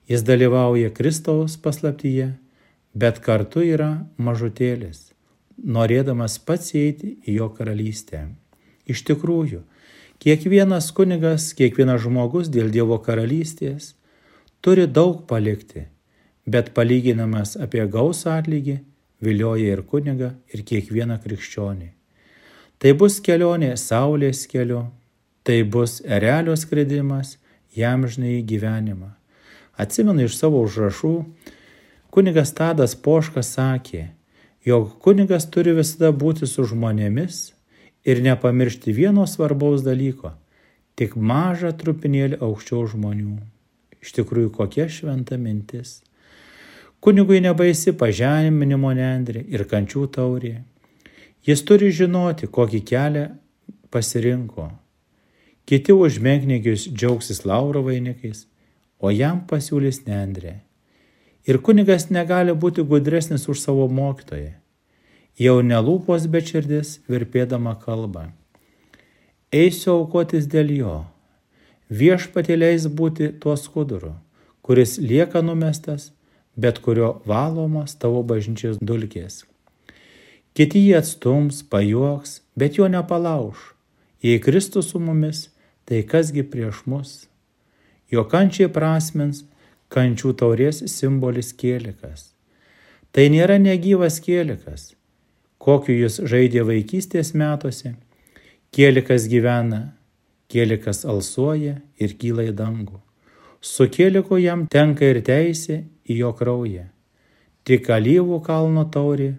Jis 0.08 0.24
dalyvauja 0.26 0.90
Kristaus 0.90 1.56
paslaptyje, 1.56 2.32
bet 2.94 3.22
kartu 3.24 3.62
yra 3.64 4.04
mažutėlis, 4.18 5.11
norėdamas 5.58 6.38
pats 6.38 6.74
eiti 6.78 7.16
į 7.26 7.38
jo 7.40 7.48
karalystę. 7.56 8.26
Iš 8.86 9.04
tikrųjų, 9.08 9.62
kiekvienas 10.22 10.90
kunigas, 10.96 11.52
kiekvienas 11.58 12.02
žmogus 12.04 12.50
dėl 12.52 12.70
Dievo 12.74 12.98
karalystės 13.02 13.94
turi 14.62 14.86
daug 14.86 15.24
palikti, 15.30 15.86
bet 16.46 16.72
palyginamas 16.74 17.56
apie 17.56 17.84
gausą 17.86 18.38
atlygį 18.40 18.80
vilioja 19.22 19.76
ir 19.76 19.82
kuniga, 19.86 20.32
ir 20.50 20.64
kiekvieną 20.66 21.20
krikščionį. 21.22 21.92
Tai 22.82 22.92
bus 22.98 23.20
kelionė 23.22 23.76
Saulės 23.78 24.46
keliu, 24.50 24.88
tai 25.46 25.62
bus 25.62 26.00
erelio 26.02 26.56
skridimas 26.58 27.36
jam 27.76 28.06
žinai 28.10 28.40
gyvenimą. 28.42 29.12
Atsimenu 29.78 30.26
iš 30.26 30.34
savo 30.40 30.60
užrašų, 30.66 31.14
kunigas 32.10 32.50
Tadas 32.58 32.96
Poškas 32.98 33.54
sakė, 33.54 34.08
jog 34.64 34.98
kunigas 35.02 35.48
turi 35.50 35.74
visada 35.74 36.12
būti 36.12 36.46
su 36.46 36.64
žmonėmis 36.70 37.40
ir 38.04 38.22
nepamiršti 38.22 38.94
vieno 38.94 39.26
svarbaus 39.26 39.82
dalyko- 39.82 40.34
tik 40.96 41.16
mažą 41.16 41.72
trupinėlį 41.72 42.38
aukščiau 42.38 42.86
žmonių. 42.94 43.38
Iš 44.02 44.12
tikrųjų, 44.18 44.50
kokia 44.50 44.88
šventa 44.88 45.38
mintis. 45.38 46.02
Kunigui 47.00 47.40
nebaisi 47.40 47.92
pažeminimo 47.92 48.90
nendrė 48.94 49.44
ir 49.48 49.64
kančių 49.64 50.06
taurė. 50.16 50.62
Jis 51.46 51.62
turi 51.66 51.90
žinoti, 51.90 52.46
kokį 52.46 52.80
kelią 52.86 53.24
pasirinko. 53.90 54.70
Kiti 55.66 55.92
užmenknygius 55.92 56.88
džiaugsis 56.90 57.44
lauro 57.44 57.82
vainikais, 57.82 58.46
o 58.98 59.10
jam 59.10 59.42
pasiūlys 59.46 60.04
nendrė. 60.06 60.60
Ir 61.46 61.58
kunigas 61.58 62.06
negali 62.10 62.54
būti 62.54 62.84
gudresnis 62.86 63.48
už 63.50 63.58
savo 63.60 63.88
mokytoją. 63.90 64.52
Jau 65.40 65.56
nelūpos, 65.64 66.28
bet 66.30 66.52
širdis 66.52 67.00
virpėdama 67.10 67.74
kalba. 67.82 68.28
Eisiu 69.52 69.96
aukotis 69.96 70.46
dėl 70.46 70.70
jo. 70.76 70.96
Viešpatė 71.92 72.56
leis 72.56 72.86
būti 72.86 73.32
tuo 73.40 73.56
skuduru, 73.56 74.12
kuris 74.62 74.98
lieka 75.02 75.42
numestas, 75.42 76.12
bet 76.56 76.78
kurio 76.84 77.18
valomos 77.26 77.96
tavo 77.98 78.22
bažnyčios 78.22 78.78
dulkės. 78.80 79.42
Kiti 80.52 80.84
jį 80.86 80.98
atstums, 81.00 81.62
pajuoks, 81.64 82.42
bet 82.56 82.78
jo 82.78 82.88
nepalauž. 82.92 83.72
Jei 84.22 84.38
Kristus 84.38 84.92
su 84.92 85.00
mumis, 85.00 85.48
tai 85.88 86.02
kasgi 86.04 86.44
prieš 86.44 86.84
mus? 86.86 87.12
Jo 88.12 88.26
kančiai 88.28 88.68
prasmens 88.68 89.42
kančių 89.92 90.32
taurės 90.40 90.82
simbolis 90.90 91.52
kėlikas. 91.58 92.30
Tai 93.12 93.28
nėra 93.28 93.58
negyvas 93.60 94.18
kėlikas, 94.24 94.92
kokiu 95.60 95.98
jis 96.00 96.18
žaidė 96.32 96.64
vaikystės 96.68 97.34
metuose. 97.36 97.94
Kėlikas 98.72 99.28
gyvena, 99.28 99.82
kėlikas 100.48 101.04
alsuoja 101.04 101.76
ir 102.00 102.16
kyla 102.20 102.48
į 102.48 102.54
dangų. 102.56 103.02
Su 103.60 103.86
kėliku 103.92 104.40
jam 104.40 104.64
tenka 104.72 105.06
ir 105.12 105.20
teisė 105.22 105.82
į 106.08 106.22
jo 106.22 106.32
kraują. 106.38 106.88
Tik 107.68 107.90
alyvų 107.94 108.40
kalno 108.42 108.86
taurė, 108.90 109.34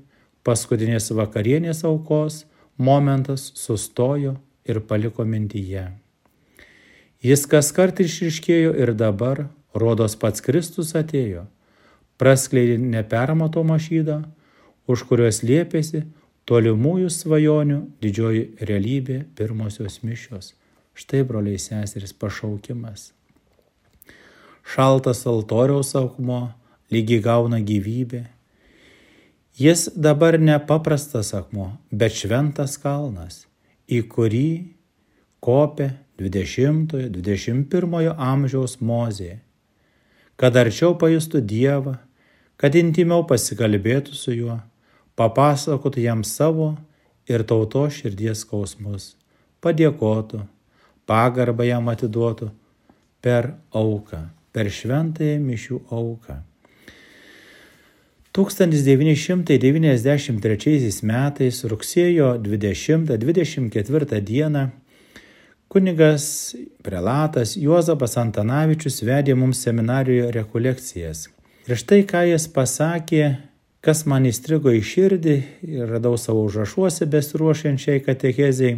paskutinės 0.47 1.09
vakarienės 1.17 1.83
aukos 1.89 2.43
momentas 2.77 3.49
sustojo 3.57 4.37
ir 4.69 4.79
paliko 4.87 5.25
mintyje. 5.25 5.89
Jis 7.23 7.45
kas 7.47 7.71
kart 7.75 7.99
išriškėjo 8.03 8.73
ir 8.83 8.93
dabar 8.99 9.47
Rodos 9.73 10.15
pats 10.19 10.43
Kristus 10.45 10.93
atėjo, 10.97 11.47
praskleidė 12.21 12.77
nepermatomą 12.77 13.79
šydą, 13.81 14.19
už 14.85 15.05
kurios 15.09 15.41
liepėsi 15.41 16.03
tolimųjų 16.49 17.09
svajonių 17.09 17.79
didžioji 18.03 18.43
realybė 18.69 19.23
pirmosios 19.37 20.01
mišios. 20.03 20.53
Štai, 20.93 21.23
broliai 21.25 21.57
seserys, 21.57 22.13
pašaukimas. 22.13 23.13
Šaltas 24.63 25.25
altoriaus 25.27 25.95
akmuo 25.97 26.53
lygiai 26.93 27.23
gauna 27.23 27.59
gyvybę. 27.65 28.27
Jis 29.57 29.89
dabar 29.95 30.37
ne 30.39 30.59
paprastas 30.61 31.33
akmuo, 31.33 31.71
bet 31.89 32.13
šventas 32.17 32.77
kalnas, 32.81 33.47
į 33.89 34.05
kurį 34.09 34.49
kopė 35.43 35.89
20-21 36.21 38.13
amžiaus 38.13 38.77
mozė 38.81 39.41
kad 40.43 40.57
arčiau 40.59 40.91
pajustų 40.99 41.39
Dievą, 41.47 41.93
kad 42.59 42.75
intimiau 42.75 43.23
pasikalbėtų 43.23 44.11
su 44.11 44.35
juo, 44.35 44.59
papasakotų 45.15 46.03
jam 46.03 46.19
savo 46.27 46.75
ir 47.31 47.47
tauto 47.47 47.87
širdies 47.87 48.43
skausmus, 48.43 49.15
padėkotų, 49.63 50.43
pagarbą 51.07 51.63
jam 51.69 51.87
atiduotų 51.87 52.51
per 53.23 53.55
auką, 53.71 54.27
per 54.51 54.67
šventąją 54.67 55.39
mišių 55.45 55.79
auką. 55.87 56.43
1993 58.35 61.07
metais 61.07 61.63
rugsėjo 61.71 62.35
20-24 62.43 64.19
dieną 64.19 64.75
Kunigas 65.73 66.55
prelatas 66.85 67.55
Juozapas 67.57 68.11
Antanavičius 68.21 68.99
vedė 69.01 69.33
mums 69.33 69.57
seminarijoje 69.65 70.27
rekolekcijas. 70.35 71.21
Ir 71.65 71.79
štai 71.81 72.03
ką 72.05 72.19
jis 72.29 72.43
pasakė, 72.53 73.21
kas 73.81 74.03
man 74.05 74.27
įstrigo 74.29 74.69
į 74.69 74.83
širdį 74.85 75.33
ir 75.65 75.87
radau 75.89 76.11
savo 76.21 76.43
užrašuose 76.45 77.07
besiruošiančiai 77.09 78.03
katecheziai. 78.05 78.75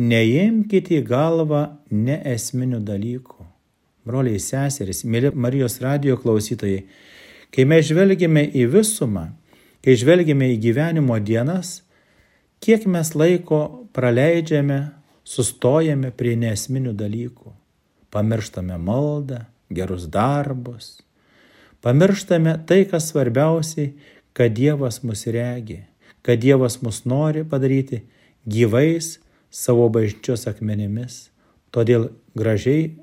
Neimkite 0.00 0.94
į 0.96 1.02
galvą 1.10 1.60
neesminių 1.92 2.80
dalykų. 2.80 3.44
Broliai 4.08 4.40
seserys, 4.40 5.02
mėly 5.04 5.34
Marijos 5.36 5.76
radio 5.84 6.16
klausytojai, 6.16 6.86
kai 7.52 7.66
mes 7.68 7.84
žvelgime 7.90 8.46
į 8.56 8.70
visumą, 8.72 9.26
kai 9.84 9.98
žvelgime 10.00 10.48
į 10.54 10.56
gyvenimo 10.64 11.20
dienas, 11.20 11.82
kiek 12.64 12.88
mes 12.88 13.12
laiko 13.12 13.60
praleidžiame 13.92 14.80
sustojame 15.24 16.10
prie 16.16 16.36
nesminių 16.38 16.94
dalykų, 16.96 17.52
pamirštame 18.10 18.78
maldą, 18.78 19.44
gerus 19.70 20.06
darbus, 20.10 21.00
pamirštame 21.84 22.56
tai, 22.66 22.84
kas 22.90 23.10
svarbiausiai, 23.10 23.94
kad 24.32 24.54
Dievas 24.54 25.02
mus 25.02 25.26
regi, 25.26 25.82
kad 26.22 26.40
Dievas 26.42 26.80
mus 26.82 27.04
nori 27.04 27.44
padaryti 27.44 28.04
gyvais 28.46 29.18
savo 29.50 29.88
bažnyčios 29.92 30.46
akmenimis. 30.50 31.28
Todėl 31.70 32.10
gražiai 32.38 32.96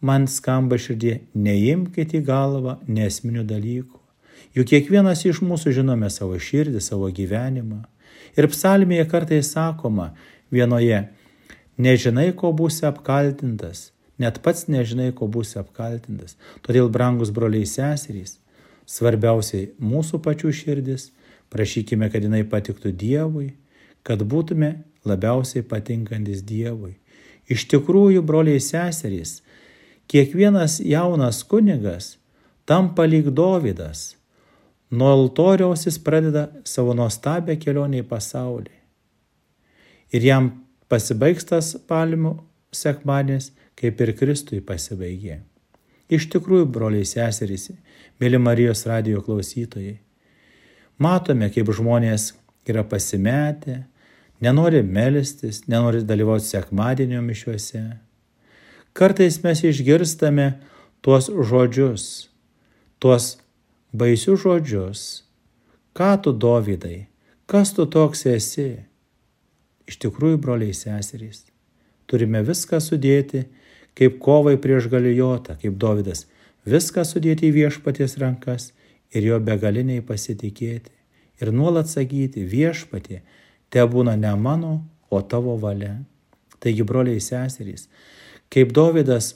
man 0.00 0.26
skamba 0.30 0.78
širdie, 0.80 1.20
neimkite 1.34 2.20
į 2.20 2.26
galvą 2.26 2.78
nesminių 2.88 3.44
dalykų. 3.46 3.98
Juk 4.56 4.70
kiekvienas 4.72 5.22
iš 5.28 5.42
mūsų 5.46 5.74
žinome 5.76 6.10
savo 6.10 6.38
širdį, 6.40 6.80
savo 6.82 7.10
gyvenimą. 7.14 7.84
Ir 8.38 8.48
psalmėje 8.50 9.06
kartais 9.10 9.52
sakoma 9.54 10.10
vienoje, 10.50 11.04
Nežinai, 11.80 12.32
ko 12.36 12.50
būsi 12.56 12.84
apkaltintas, 12.88 13.90
net 14.20 14.40
pats 14.44 14.66
nežinai, 14.68 15.10
ko 15.16 15.28
būsi 15.32 15.56
apkaltintas. 15.60 16.36
Todėl, 16.66 16.90
brangus 16.92 17.30
broliai 17.32 17.68
seserys, 17.68 18.36
svarbiausiai 18.90 19.70
mūsų 19.80 20.20
pačių 20.24 20.52
širdis, 20.60 21.08
prašykime, 21.52 22.10
kad 22.12 22.26
jinai 22.26 22.42
patiktų 22.44 22.92
Dievui, 22.92 23.54
kad 24.04 24.20
būtume 24.20 24.74
labiausiai 25.08 25.64
patinkantis 25.64 26.42
Dievui. 26.44 26.98
Iš 27.50 27.64
tikrųjų, 27.72 28.22
broliai 28.26 28.60
seserys, 28.60 29.40
kiekvienas 30.10 30.80
jaunas 30.84 31.42
kunigas 31.46 32.16
tampa 32.68 33.06
lyg 33.08 33.32
Dovydas. 33.34 34.16
Nuo 34.90 35.12
altoriaus 35.14 35.86
jis 35.86 36.00
pradeda 36.02 36.48
savo 36.66 36.92
nuostabią 36.98 37.56
kelionę 37.62 38.02
į 38.02 38.08
pasaulį. 38.10 38.74
Ir 40.10 40.26
jam 40.26 40.50
Pasibaigs 40.90 41.46
tas 41.46 41.74
palmių 41.86 42.34
sekmadienis, 42.74 43.52
kaip 43.78 44.00
ir 44.02 44.12
Kristui 44.18 44.58
pasibaigė. 44.60 45.38
Iš 46.10 46.26
tikrųjų, 46.32 46.66
broliai 46.74 47.06
seserys, 47.06 47.68
mėly 48.18 48.40
Marijos 48.42 48.82
radio 48.90 49.22
klausytojai, 49.22 50.00
matome, 50.98 51.46
kaip 51.54 51.70
žmonės 51.70 52.32
yra 52.66 52.82
pasimetę, 52.82 53.84
nenori 54.42 54.82
melstis, 54.82 55.62
nenori 55.70 56.02
dalyvauti 56.02 56.50
sekmadienio 56.50 57.22
mišiuose. 57.22 57.84
Kartais 58.92 59.38
mes 59.44 59.62
išgirstame 59.70 60.50
tuos 61.06 61.30
žodžius, 61.30 62.04
tuos 62.98 63.36
baisius 63.94 64.42
žodžius. 64.42 65.06
Ką 65.94 66.16
tu, 66.22 66.34
Dovydai, 66.34 67.06
kas 67.46 67.70
tu 67.74 67.86
toks 67.86 68.26
esi? 68.26 68.89
Iš 69.90 69.98
tikrųjų, 70.04 70.38
broliai 70.38 70.74
seserys, 70.76 71.48
turime 72.06 72.44
viską 72.46 72.78
sudėti, 72.78 73.48
kaip 73.98 74.20
kovai 74.22 74.54
prieš 74.62 74.86
galijotą, 74.92 75.56
kaip 75.58 75.74
Davidas, 75.82 76.28
viską 76.62 77.02
sudėti 77.08 77.48
į 77.48 77.56
viešpaties 77.56 78.14
rankas 78.22 78.70
ir 79.10 79.26
jo 79.26 79.40
begaliniai 79.42 80.04
pasitikėti. 80.06 80.94
Ir 81.40 81.50
nuolat 81.56 81.90
sakyti, 81.90 82.44
viešpatie, 82.46 83.22
te 83.72 83.82
būna 83.82 84.14
ne 84.20 84.34
mano, 84.38 84.74
o 85.10 85.22
tavo 85.26 85.56
valia. 85.58 85.96
Taigi, 86.60 86.84
broliai 86.86 87.18
seserys, 87.24 87.88
kaip 88.52 88.74
Davidas 88.76 89.34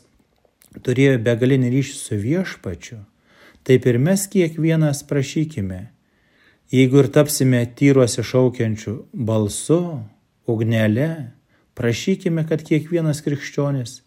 turėjo 0.85 1.19
begalinį 1.25 1.73
ryšį 1.73 1.99
su 1.99 2.19
viešpačiu, 2.21 3.01
taip 3.67 3.87
ir 3.91 3.99
mes 3.99 4.27
kiekvienas 4.31 5.03
prašykime, 5.09 5.81
jeigu 6.71 7.01
ir 7.03 7.11
tapsime 7.11 7.65
tyruose 7.79 8.23
šaukiančių 8.23 8.99
balsu, 9.15 9.81
ugnelė, 10.51 11.31
prašykime, 11.79 12.45
kad 12.49 12.63
kiekvienas 12.67 13.23
krikščionis 13.25 14.01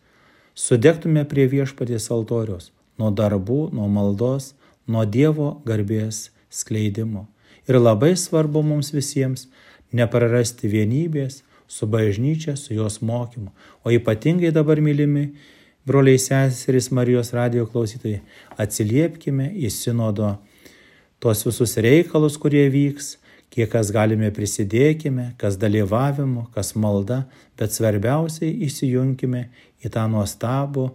sudegtume 0.57 1.25
prie 1.29 1.47
viešpaties 1.51 2.09
altoriaus 2.13 2.71
nuo 2.97 3.11
darbų, 3.13 3.67
nuo 3.77 3.87
maldos, 3.91 4.53
nuo 4.87 5.05
Dievo 5.05 5.61
garbės 5.67 6.31
skleidimo. 6.49 7.27
Ir 7.67 7.77
labai 7.77 8.15
svarbu 8.17 8.63
mums 8.63 8.93
visiems 8.95 9.47
neprarasti 9.93 10.69
vienybės 10.71 11.43
su 11.67 11.87
bažnyčia, 11.87 12.55
su 12.55 12.73
jos 12.73 13.01
mokymu. 13.01 13.51
O 13.83 13.91
ypatingai 13.91 14.53
dabar 14.55 14.79
mylimi, 14.81 15.33
broliai 15.87 16.19
seserys 16.19 16.89
Marijos 16.91 17.33
radio 17.35 17.67
klausytojai, 17.67 18.21
atsiliepkime 18.57 19.51
į 19.55 19.71
sinodo 19.71 20.37
tos 21.19 21.43
visus 21.47 21.75
reikalus, 21.83 22.37
kurie 22.39 22.67
vyks, 22.71 23.17
kiek 23.53 23.69
kas 23.71 23.91
galime 23.95 24.29
prisidėkime, 24.33 25.33
kas 25.41 25.57
dalyvavimu, 25.61 26.47
kas 26.55 26.73
malda, 26.75 27.25
bet 27.59 27.73
svarbiausiai 27.75 28.53
įsijunkime 28.67 29.47
į 29.83 29.91
tą 29.93 30.07
nuostabų 30.11 30.89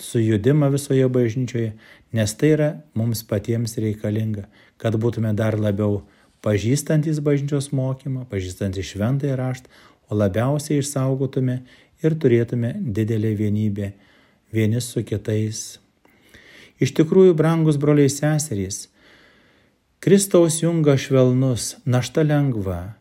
sujudimą 0.00 0.70
visoje 0.72 1.08
bažnyčioje, 1.12 1.74
nes 2.16 2.34
tai 2.34 2.54
yra 2.56 2.70
mums 2.96 3.22
patiems 3.26 3.76
reikalinga, 3.80 4.46
kad 4.80 4.96
būtume 5.00 5.32
dar 5.36 5.58
labiau 5.60 6.02
pažįstantis 6.44 7.20
bažnyčios 7.24 7.70
mokymą, 7.76 8.24
pažįstantis 8.30 8.88
šventąją 8.94 9.36
raštą, 9.38 9.68
o 10.10 10.16
labiausiai 10.18 10.80
išsaugotume 10.82 11.60
ir 12.02 12.16
turėtume 12.18 12.74
didelę 12.80 13.34
vienybę 13.38 13.92
vieni 14.52 14.80
su 14.82 15.04
kitais. 15.06 15.78
Iš 16.80 16.94
tikrųjų, 16.96 17.36
brangus 17.36 17.76
broliai 17.78 18.10
seserys, 18.10 18.88
Kristaus 20.00 20.62
junga 20.62 20.94
švelnus, 20.96 21.76
našta 21.84 22.22
lengva, 22.22 22.94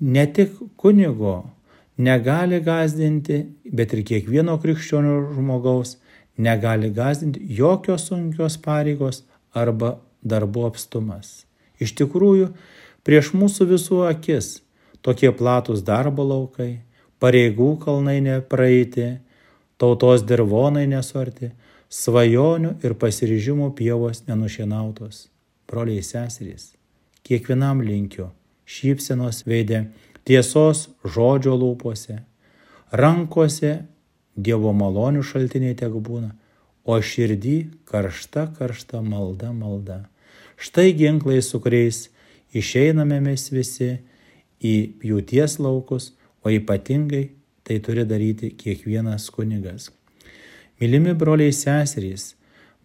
ne 0.00 0.24
tik 0.32 0.54
kunigo 0.80 1.50
negali 1.98 2.60
gazdinti, 2.64 3.42
bet 3.68 3.92
ir 3.92 4.00
kiekvieno 4.08 4.54
krikščionio 4.62 5.18
žmogaus 5.34 5.98
negali 6.40 6.88
gazdinti 6.88 7.44
jokios 7.60 8.08
sunkios 8.08 8.56
pareigos 8.64 9.20
arba 9.52 9.98
darbų 10.24 10.64
apstumas. 10.70 11.44
Iš 11.84 11.92
tikrųjų, 12.00 12.48
prieš 13.04 13.34
mūsų 13.36 13.68
visų 13.76 14.02
akis 14.08 14.52
tokie 15.04 15.28
platus 15.36 15.84
darbo 15.84 16.24
laukai, 16.24 16.78
pareigų 17.20 17.74
kalnai 17.84 18.22
nepraeiti, 18.24 19.18
tautos 19.76 20.24
dirvonai 20.24 20.88
nesuarti, 20.88 21.52
svajonių 21.92 22.78
ir 22.80 22.96
pasiryžimų 22.96 23.74
pievos 23.76 24.24
nenušienautos. 24.24 25.26
Broliai 25.68 26.02
seserys, 26.02 26.72
kiekvienam 27.26 27.82
linkiu 27.84 28.30
šypsenos 28.68 29.42
veidė, 29.48 29.88
tiesos 30.24 30.88
žodžio 31.04 31.56
lūpose, 31.60 32.22
rankose 32.92 33.78
Dievo 34.38 34.70
malonių 34.70 35.24
šaltiniai 35.26 35.74
tiek 35.74 35.90
būna, 35.90 36.30
o 36.86 36.94
širdį 37.02 37.56
karšta 37.90 38.44
karšta 38.54 39.00
malda 39.02 39.50
malda. 39.52 40.04
Štai 40.54 40.92
ginklai, 40.94 41.40
su 41.42 41.58
kuriais 41.60 42.06
išeiname 42.54 43.18
mes 43.24 43.48
visi 43.50 43.96
į 44.62 44.74
pjūties 45.02 45.58
laukus, 45.58 46.12
o 46.46 46.54
ypatingai 46.54 47.24
tai 47.66 47.80
turi 47.82 48.06
daryti 48.06 48.52
kiekvienas 48.54 49.26
kunigas. 49.34 49.90
Mylimi 50.78 51.16
broliai 51.18 51.52
seserys, 51.52 52.36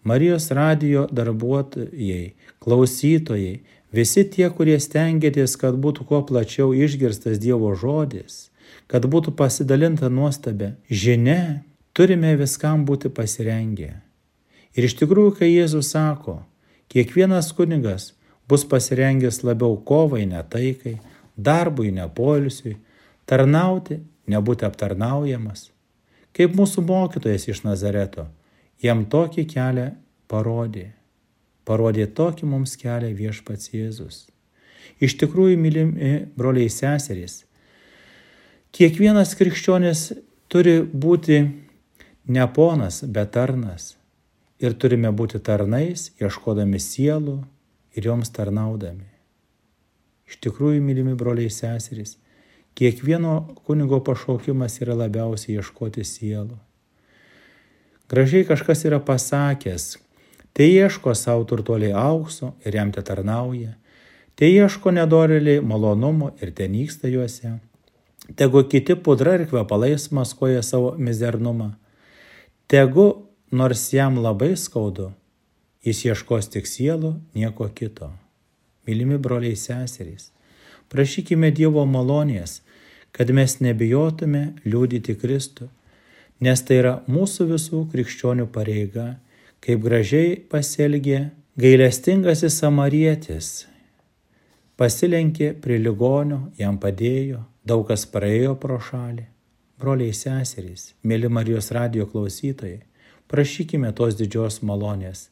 Marijos 0.03 0.49
radijo 0.51 1.07
darbuotojai, 1.11 2.33
klausytojai, 2.59 3.61
visi 3.95 4.23
tie, 4.27 4.49
kurie 4.51 4.75
stengiatės, 4.79 5.55
kad 5.59 5.77
būtų 5.79 6.07
kuo 6.09 6.21
plačiau 6.27 6.73
išgirstas 6.75 7.39
Dievo 7.39 7.71
žodis, 7.79 8.49
kad 8.91 9.07
būtų 9.07 9.35
pasidalinta 9.39 10.09
nuostabė 10.11 10.73
žinia, 10.89 11.63
turime 11.95 12.35
viskam 12.35 12.83
būti 12.85 13.11
pasirengę. 13.13 13.93
Ir 14.75 14.89
iš 14.89 14.97
tikrųjų, 14.99 15.37
kai 15.39 15.53
Jėzus 15.53 15.93
sako, 15.93 16.41
kiekvienas 16.91 17.53
kunigas 17.55 18.11
bus 18.49 18.65
pasirengęs 18.67 19.43
labiau 19.47 19.77
kovai, 19.77 20.25
ne 20.27 20.41
taikai, 20.43 20.97
darbui, 21.37 21.93
ne 21.95 22.09
polisiui, 22.09 22.75
tarnauti 23.29 24.01
nebūti 24.27 24.65
aptarnaujamas, 24.67 25.69
kaip 26.35 26.55
mūsų 26.57 26.83
mokytojas 26.87 27.47
iš 27.47 27.63
Nazareto, 27.63 28.27
jam 28.83 29.05
tokį 29.09 29.45
kelią 29.49 29.87
parodė. 30.31 30.91
Parodė 31.63 32.07
tokį 32.11 32.49
mums 32.51 32.75
kelią 32.79 33.13
viešpats 33.15 33.71
Jėzus. 33.71 34.25
Iš 35.03 35.15
tikrųjų, 35.21 35.57
mylimi 35.59 36.13
broliai 36.37 36.69
seserys, 36.71 37.43
kiekvienas 38.75 39.33
krikščionis 39.39 40.09
turi 40.51 40.81
būti 40.83 41.39
ne 42.27 42.47
ponas, 42.55 43.01
bet 43.03 43.33
tarnas. 43.35 43.93
Ir 44.63 44.75
turime 44.79 45.09
būti 45.11 45.41
tarnais, 45.43 46.11
ieškodami 46.21 46.79
sielų 46.79 47.39
ir 47.97 48.05
joms 48.07 48.29
tarnaudami. 48.31 49.09
Iš 50.29 50.37
tikrųjų, 50.43 50.79
mylimi 50.83 51.15
broliai 51.19 51.51
seserys, 51.51 52.15
Kiekvieno 52.73 53.55
kunigo 53.65 53.99
pašaukimas 54.03 54.79
yra 54.81 54.95
labiausiai 54.97 55.59
ieškoti 55.59 56.01
sielų. 56.09 56.55
Gražiai 58.09 58.45
kažkas 58.45 58.83
yra 58.85 58.99
pasakęs, 58.99 59.97
tai 60.53 60.69
ieško 60.75 61.15
savo 61.15 61.45
turtuoliai 61.49 61.93
aukso 61.97 62.53
ir 62.65 62.75
jam 62.75 62.91
te 62.91 63.01
tarnauja, 63.01 63.73
tai 64.35 64.51
ieško 64.53 64.91
nedoreliai 64.91 65.61
malonumo 65.61 66.33
ir 66.41 66.51
ten 66.51 66.71
nyksta 66.75 67.07
juose. 67.07 67.55
Tegu 68.35 68.63
kiti 68.71 68.95
pudra 68.95 69.35
ir 69.35 69.47
kvepalais 69.49 70.11
maskuoja 70.11 70.61
savo 70.63 70.93
mizernumą. 70.97 71.73
Tegu, 72.67 73.07
nors 73.51 73.89
jam 73.93 74.19
labai 74.23 74.55
skaudu, 74.57 75.11
jis 75.83 76.05
ieškos 76.05 76.47
tik 76.53 76.69
sielų, 76.69 77.17
nieko 77.35 77.67
kito. 77.75 78.13
Mylimi 78.87 79.17
broliai 79.19 79.55
seserys, 79.59 80.33
Prašykime 80.93 81.49
Dievo 81.49 81.87
malonės, 81.89 82.59
kad 83.17 83.31
mes 83.33 83.55
nebijotume 83.65 84.43
liūdyti 84.61 85.15
Kristų, 85.17 85.65
nes 86.43 86.63
tai 86.67 86.79
yra 86.81 86.93
mūsų 87.07 87.47
visų 87.53 87.83
krikščionių 87.91 88.47
pareiga, 88.53 89.05
kaip 89.63 89.83
gražiai 89.85 90.35
pasielgė 90.51 91.19
gailestingasis 91.59 92.57
samarietis. 92.61 93.51
Pasilenkė 94.79 95.53
prie 95.63 95.77
ligonio, 95.79 96.39
jam 96.59 96.79
padėjo, 96.81 97.43
daug 97.63 97.85
kas 97.87 98.07
praėjo 98.09 98.57
pro 98.59 98.79
šalį. 98.81 99.27
Broliai 99.79 100.15
seserys, 100.15 100.91
mėly 101.03 101.29
Marijos 101.31 101.71
radio 101.75 102.07
klausytojai, 102.09 102.81
prašykime 103.31 103.91
tos 103.97 104.17
didžios 104.19 104.61
malonės, 104.65 105.29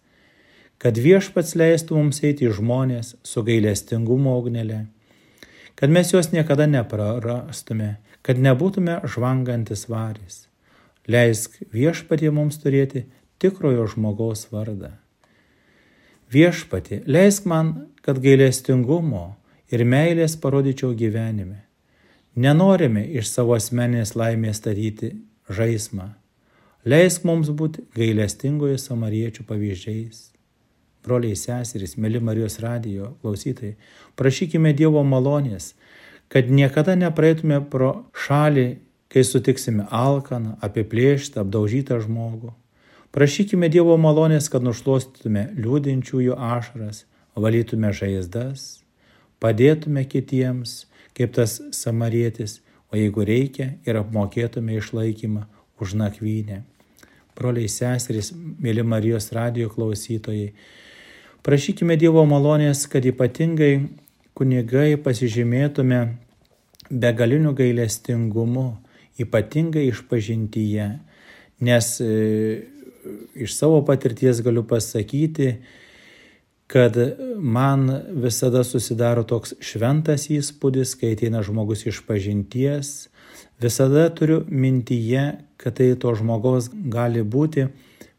kad 0.82 0.97
viešpats 0.97 1.54
leistų 1.60 2.00
mums 2.00 2.24
eiti 2.26 2.47
į 2.50 2.56
žmonės 2.58 3.15
su 3.28 3.43
gailestingumo 3.47 4.34
ugnelė 4.41 4.86
kad 5.82 5.89
mes 5.89 6.13
juos 6.13 6.28
niekada 6.30 6.67
neprarastume, 6.69 7.95
kad 8.21 8.38
nebūtume 8.38 9.00
žvangantis 9.10 9.88
varys. 9.89 10.43
Leisk 11.07 11.57
viešpatie 11.73 12.29
mums 12.31 12.59
turėti 12.61 13.05
tikrojo 13.41 13.87
žmogaus 13.89 14.45
vardą. 14.51 14.93
Viešpatie, 16.31 17.01
leisk 17.05 17.47
man, 17.49 17.91
kad 18.05 18.21
gailestingumo 18.21 19.35
ir 19.73 19.83
meilės 19.83 20.37
parodyčiau 20.39 20.93
gyvenime. 20.95 21.65
Nenorime 22.35 23.03
iš 23.19 23.33
savo 23.33 23.57
asmenės 23.57 24.15
laimės 24.15 24.61
statyti 24.61 25.15
žaismą. 25.51 26.13
Leisk 26.87 27.25
mums 27.27 27.51
būti 27.51 27.83
gailestingojo 27.97 28.77
samariečių 28.79 29.43
pavyzdžiais 29.49 30.31
broliai 31.05 31.35
seserys, 31.37 31.97
mėly 31.97 32.21
Marijos 32.21 32.59
radijo 32.61 33.15
klausytojai, 33.21 33.75
prašykime 34.19 34.73
Dievo 34.77 35.03
malonės, 35.07 35.73
kad 36.31 36.49
niekada 36.49 36.95
nepraeitume 36.95 37.59
pro 37.71 37.91
šalį, 38.25 38.67
kai 39.12 39.24
sutiksime 39.28 39.86
alkaną, 39.91 40.56
apiplėštą, 40.63 41.43
apdaužytą 41.43 42.00
žmogų. 42.06 42.54
Prašykime 43.12 43.67
Dievo 43.71 43.97
malonės, 44.00 44.47
kad 44.52 44.63
nušluostytume 44.63 45.50
liūdinčiųjų 45.60 46.38
ašaras, 46.39 47.04
valytume 47.36 47.91
žaizdas, 47.91 48.84
padėtume 49.43 50.06
kitiems, 50.08 50.86
kaip 51.17 51.36
tas 51.36 51.60
samarietis, 51.76 52.62
o 52.91 53.00
jeigu 53.00 53.26
reikia, 53.28 53.74
ir 53.88 54.00
apmokėtume 54.00 54.78
išlaikymą 54.80 55.43
už 55.84 55.97
nakvynę. 56.00 56.62
Broliai 57.36 57.67
seserys, 57.71 58.32
mėly 58.36 58.84
Marijos 58.88 59.32
radijo 59.36 59.71
klausytojai, 59.76 60.54
Prašykime 61.41 61.95
Dievo 61.97 62.21
malonės, 62.30 62.84
kad 62.86 63.02
ypatingai 63.02 63.88
kunigai 64.38 64.93
pasižymėtume 65.02 66.02
begaliniu 66.93 67.56
gailestingumu, 67.58 68.76
ypatingai 69.23 69.88
išpažintyje, 69.89 70.88
nes 71.62 71.91
e, 72.01 72.12
iš 73.36 73.55
savo 73.57 73.81
patirties 73.86 74.41
galiu 74.45 74.63
pasakyti, 74.67 75.55
kad 76.71 76.95
man 77.38 77.89
visada 78.23 78.63
susidaro 78.63 79.25
toks 79.27 79.57
šventas 79.60 80.29
įspūdis, 80.31 80.95
kai 80.95 81.17
ateina 81.17 81.41
žmogus 81.43 81.84
iš 81.89 81.99
pažinties, 82.07 83.10
visada 83.60 84.05
turiu 84.15 84.45
mintyje, 84.47 85.25
kad 85.60 85.75
tai 85.77 85.91
to 85.99 86.13
žmogaus 86.15 86.69
gali 86.71 87.25
būti 87.27 87.67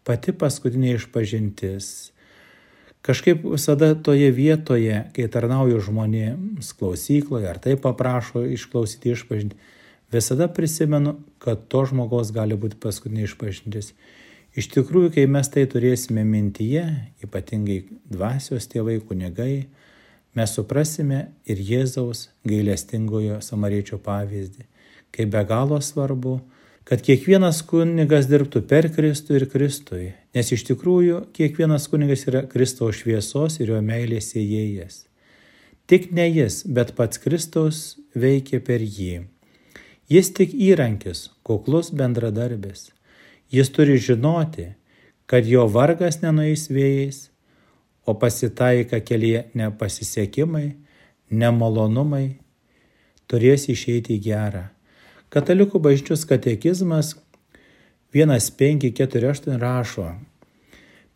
pati 0.05 0.35
paskutinė 0.37 0.99
išpažintis. 0.99 2.13
Kažkaip 3.03 3.41
visada 3.43 3.95
toje 3.99 4.29
vietoje, 4.31 5.01
kai 5.17 5.25
tarnauju 5.27 5.81
žmonėms 5.89 6.75
klausykloje 6.79 7.49
ar 7.51 7.59
tai 7.59 7.75
paprašo 7.81 8.45
išklausyti 8.55 9.17
išpažinti, 9.17 9.57
visada 10.13 10.49
prisimenu, 10.49 11.17
kad 11.43 11.67
to 11.73 11.85
žmogaus 11.91 12.33
gali 12.35 12.59
būti 12.59 12.79
paskutinė 12.83 13.27
išpažintis. 13.27 13.93
Iš 14.59 14.69
tikrųjų, 14.75 15.15
kai 15.15 15.27
mes 15.33 15.49
tai 15.49 15.65
turėsime 15.71 16.25
mintyje, 16.29 16.85
ypatingai 17.25 17.79
dvasios 18.13 18.69
tėvai, 18.69 18.99
kunigai, 19.01 19.69
mes 20.37 20.57
suprasime 20.57 21.31
ir 21.49 21.61
Jėzaus 21.61 22.27
gailestingojo 22.49 23.41
samariečio 23.45 23.97
pavyzdį, 24.05 24.67
kaip 25.13 25.33
be 25.33 25.45
galo 25.49 25.81
svarbu 25.81 26.41
kad 26.89 27.03
kiekvienas 27.05 27.63
kunigas 27.69 28.27
dirbtų 28.31 28.65
per 28.69 28.89
Kristų 28.95 29.39
ir 29.39 29.47
Kristui, 29.51 30.07
nes 30.35 30.53
iš 30.55 30.65
tikrųjų 30.71 31.23
kiekvienas 31.37 31.89
kunigas 31.91 32.27
yra 32.31 32.45
Kristaus 32.51 33.03
šviesos 33.03 33.61
ir 33.63 33.75
jo 33.75 33.81
meilės 33.85 34.33
įėjęs. 34.39 35.05
Tik 35.91 36.11
ne 36.15 36.27
jis, 36.29 36.63
bet 36.67 36.95
pats 36.99 37.21
Kristus 37.23 37.83
veikia 38.15 38.63
per 38.65 38.83
jį. 38.83 39.27
Jis 40.13 40.29
tik 40.37 40.53
įrankis, 40.53 41.31
kuklus 41.47 41.89
bendradarbis. 41.97 42.91
Jis 43.53 43.71
turi 43.73 43.95
žinoti, 43.97 44.67
kad 45.31 45.47
jo 45.49 45.63
vargas 45.73 46.19
nenueis 46.21 46.67
vėjais, 46.69 47.31
o 48.05 48.13
pasitaika 48.21 49.01
kelyje 49.01 49.47
nepasisekimai, 49.57 50.75
nemalonumai, 51.31 52.27
turės 53.31 53.69
išeiti 53.73 54.19
į 54.19 54.25
gerą. 54.27 54.67
Katalikų 55.33 55.81
bažnyčios 55.81 56.27
katekizmas 56.29 57.15
1548 58.13 59.57
rašo, 59.63 60.11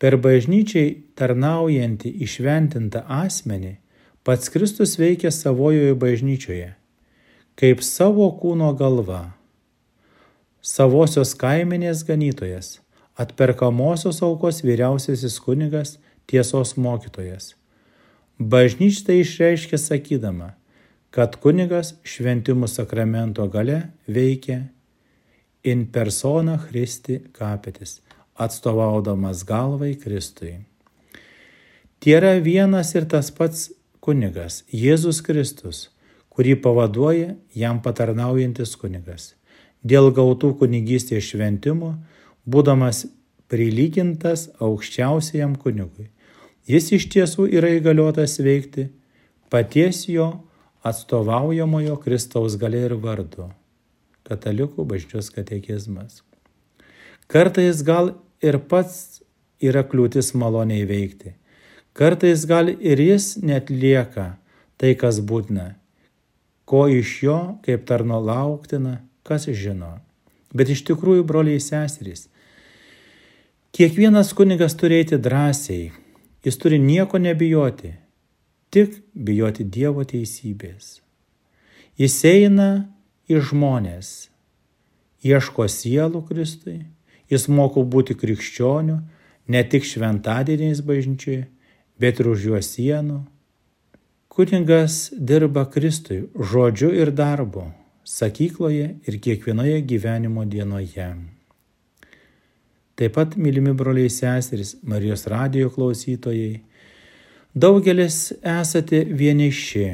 per 0.01 0.17
bažnyčiai 0.23 0.95
tarnaujantį 1.19 2.15
išventintą 2.25 3.03
asmenį 3.19 3.75
pats 4.25 4.49
Kristus 4.49 4.97
veikia 4.97 5.29
savojoje 5.31 5.93
bažnyčioje, 6.01 6.71
kaip 7.57 7.81
savo 7.81 8.27
kūno 8.37 8.69
galva, 8.77 9.31
savosios 10.61 11.31
kaiminės 11.41 12.03
ganytojas, 12.05 12.75
atperkamosios 13.17 14.21
aukos 14.21 14.61
vyriausiasis 14.61 15.39
kunigas, 15.41 15.95
tiesos 16.29 16.75
mokytojas. 16.77 17.55
Bažnyčia 18.37 19.07
tai 19.07 19.17
išreiškia 19.23 19.79
sakydama, 19.81 20.51
kad 21.09 21.39
kunigas 21.41 21.95
šventimų 22.05 22.69
sakramento 22.69 23.47
gale 23.49 23.87
veikia 24.05 24.67
in 25.65 25.87
persona 25.89 26.59
Christi 26.61 27.23
kapetis, 27.33 28.03
atstovaudamas 28.37 29.41
galvai 29.49 29.95
Kristui. 29.97 30.59
Tai 31.97 32.17
yra 32.19 32.37
vienas 32.37 32.93
ir 32.93 33.09
tas 33.09 33.33
pats 33.33 33.71
kunigas, 33.97 34.61
Jėzus 34.69 35.25
Kristus, 35.25 35.87
kurį 36.37 36.59
pavaduoja 36.61 37.33
jam 37.57 37.81
patarnaujantis 37.81 38.75
kunigas. 38.77 39.31
Dėl 39.81 40.11
gautų 40.13 40.51
kunigystės 40.59 41.25
šventimų, 41.31 41.95
būdamas 42.45 43.07
prilygintas 43.49 44.47
aukščiausiajam 44.61 45.55
kunigui. 45.57 46.11
Jis 46.69 46.91
iš 46.97 47.07
tiesų 47.13 47.47
yra 47.57 47.71
įgaliotas 47.79 48.37
veikti 48.43 48.89
paties 49.49 50.03
jo 50.11 50.27
atstovaujamojo 50.85 51.97
Kristaus 52.03 52.57
galia 52.59 52.85
ir 52.89 52.97
vardu. 53.01 53.49
Katalikų 54.27 54.85
bažnyčios 54.85 55.31
katekizmas. 55.33 56.21
Kartais 57.31 57.81
gal 57.87 58.13
ir 58.43 58.59
pats 58.69 59.23
yra 59.63 59.81
kliūtis 59.87 60.33
maloniai 60.37 60.85
veikti. 60.85 61.33
Kartais 61.97 62.45
gal 62.45 62.69
ir 62.69 63.01
jis 63.01 63.37
net 63.41 63.71
lieka 63.73 64.35
tai, 64.77 64.93
kas 64.93 65.17
būtina. 65.23 65.73
Ko 66.67 66.87
iš 66.91 67.21
jo, 67.23 67.37
kaip 67.63 67.85
tarno 67.87 68.19
lauktina, 68.19 68.97
kas 69.23 69.47
žino. 69.47 69.93
Bet 70.51 70.71
iš 70.71 70.83
tikrųjų, 70.87 71.23
broliai 71.27 71.61
seserys, 71.63 72.27
kiekvienas 73.75 74.33
kunigas 74.35 74.75
turėti 74.79 75.19
drąsiai, 75.19 75.91
jis 76.43 76.59
turi 76.59 76.79
nieko 76.79 77.19
nebijoti, 77.23 77.93
tik 78.71 78.99
bijoti 79.15 79.63
Dievo 79.63 80.03
teisybės. 80.07 80.99
Jis 81.97 82.19
eina 82.27 82.69
į 83.31 83.39
žmonės, 83.49 84.29
ieško 85.23 85.67
sielų 85.71 86.23
Kristui, 86.27 86.81
jis 87.31 87.47
moko 87.47 87.83
būti 87.83 88.15
krikščioniu 88.15 88.99
ne 89.47 89.63
tik 89.63 89.87
šventadieniais 89.87 90.83
bažnyčioje, 90.83 91.47
bet 91.99 92.19
ir 92.19 92.29
už 92.31 92.45
juos 92.51 92.69
sienų. 92.75 93.23
Kuningas 94.37 95.09
dirba 95.17 95.63
Kristui 95.65 96.27
žodžiu 96.37 96.91
ir 96.93 97.09
darbu, 97.09 97.63
sakykloje 98.05 98.91
ir 99.09 99.15
kiekvienoje 99.17 99.79
gyvenimo 99.81 100.43
dienoje. 100.45 101.07
Taip 102.93 103.15
pat, 103.17 103.33
mylimi 103.33 103.73
broliai 103.73 104.13
seserys, 104.13 104.75
Marijos 104.85 105.25
radijo 105.25 105.73
klausytojai, 105.73 106.61
Daugelis 107.57 108.31
esate 108.45 109.01
vieniši 109.09 109.87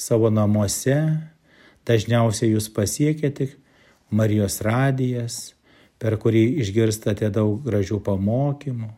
savo 0.00 0.32
namuose, 0.32 0.96
dažniausiai 1.84 2.54
jūs 2.54 2.72
pasiekia 2.72 3.28
tik 3.36 3.58
Marijos 4.08 4.62
radijas, 4.64 5.40
per 6.00 6.16
kurį 6.16 6.46
išgirstate 6.64 7.28
daug 7.28 7.60
gražių 7.68 8.00
pamokymų, 8.00 8.94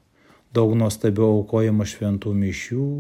daug 0.55 0.79
nuostabių 0.79 1.33
aukojimo 1.41 1.83
šventų 1.83 2.39
mišių, 2.45 2.91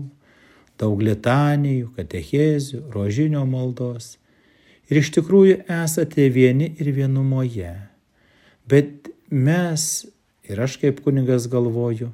daug 0.80 1.02
litanijų, 1.04 1.90
katechezių, 1.96 2.86
rožinio 2.94 3.44
maldos. 3.48 4.16
Ir 4.90 5.02
iš 5.02 5.12
tikrųjų 5.14 5.60
esate 5.70 6.26
vieni 6.32 6.72
ir 6.80 6.90
vienumoje. 6.96 7.74
Bet 8.70 9.10
mes, 9.30 10.06
ir 10.42 10.62
aš 10.64 10.78
kaip 10.82 11.02
kunigas 11.04 11.46
galvoju, 11.50 12.10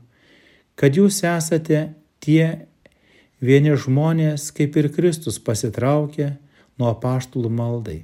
kad 0.77 0.99
jūs 0.99 1.23
esate 1.25 1.87
tie 2.21 2.67
vieni 3.41 3.77
žmonės, 3.77 4.51
kaip 4.57 4.77
ir 4.77 4.91
Kristus, 4.93 5.39
pasitraukė 5.41 6.35
nuo 6.81 6.93
paštulų 7.01 7.53
maldai, 7.53 8.03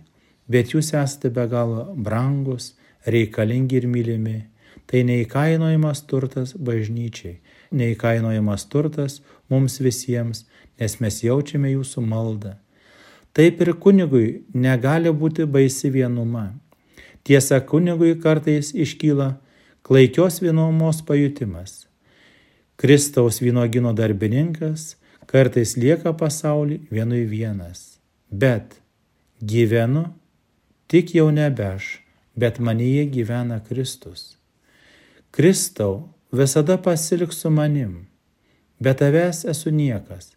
bet 0.48 0.72
jūs 0.72 0.92
esate 0.96 1.33
be 1.33 1.44
galo 1.51 1.90
brangus, 1.96 2.72
reikalingi 3.05 3.81
ir 3.81 3.88
mylimi. 3.90 4.38
Tai 4.87 5.05
neįkainojamas 5.09 6.03
turtas 6.09 6.53
bažnyčiai, 6.59 7.38
neįkainojamas 7.72 8.66
turtas 8.68 9.20
mums 9.48 9.79
visiems, 9.81 10.44
nes 10.81 10.99
mes 11.01 11.21
jaučiame 11.25 11.73
jūsų 11.75 12.05
maldą. 12.07 12.57
Taip 13.33 13.61
ir 13.65 13.73
kunigui 13.81 14.43
negali 14.55 15.13
būti 15.13 15.47
baisi 15.49 15.91
vienuma. 15.91 16.51
Tiesa, 17.25 17.61
kunigui 17.61 18.17
kartais 18.21 18.73
iškyla 18.75 19.37
klaikios 19.83 20.41
vienumos 20.43 21.01
pajutimas. 21.07 21.87
Kristaus 22.77 23.41
vynogino 23.41 23.93
darbininkas 23.95 24.97
kartais 25.31 25.77
lieka 25.79 26.13
pasaulį 26.19 26.83
vienui 26.91 27.25
vienas. 27.31 27.99
Bet 28.29 28.77
gyvenu 29.41 30.09
tik 30.93 31.15
jau 31.17 31.31
nebe 31.33 31.65
aš, 31.65 32.03
bet 32.37 32.59
manyje 32.59 33.07
gyvena 33.15 33.61
Kristus. 33.65 34.37
Kristau, 35.33 36.11
visada 36.33 36.77
pasilik 36.77 37.33
su 37.33 37.51
manim, 37.51 38.07
bet 38.81 38.99
tavęs 39.01 39.45
esu 39.49 39.71
niekas, 39.73 40.35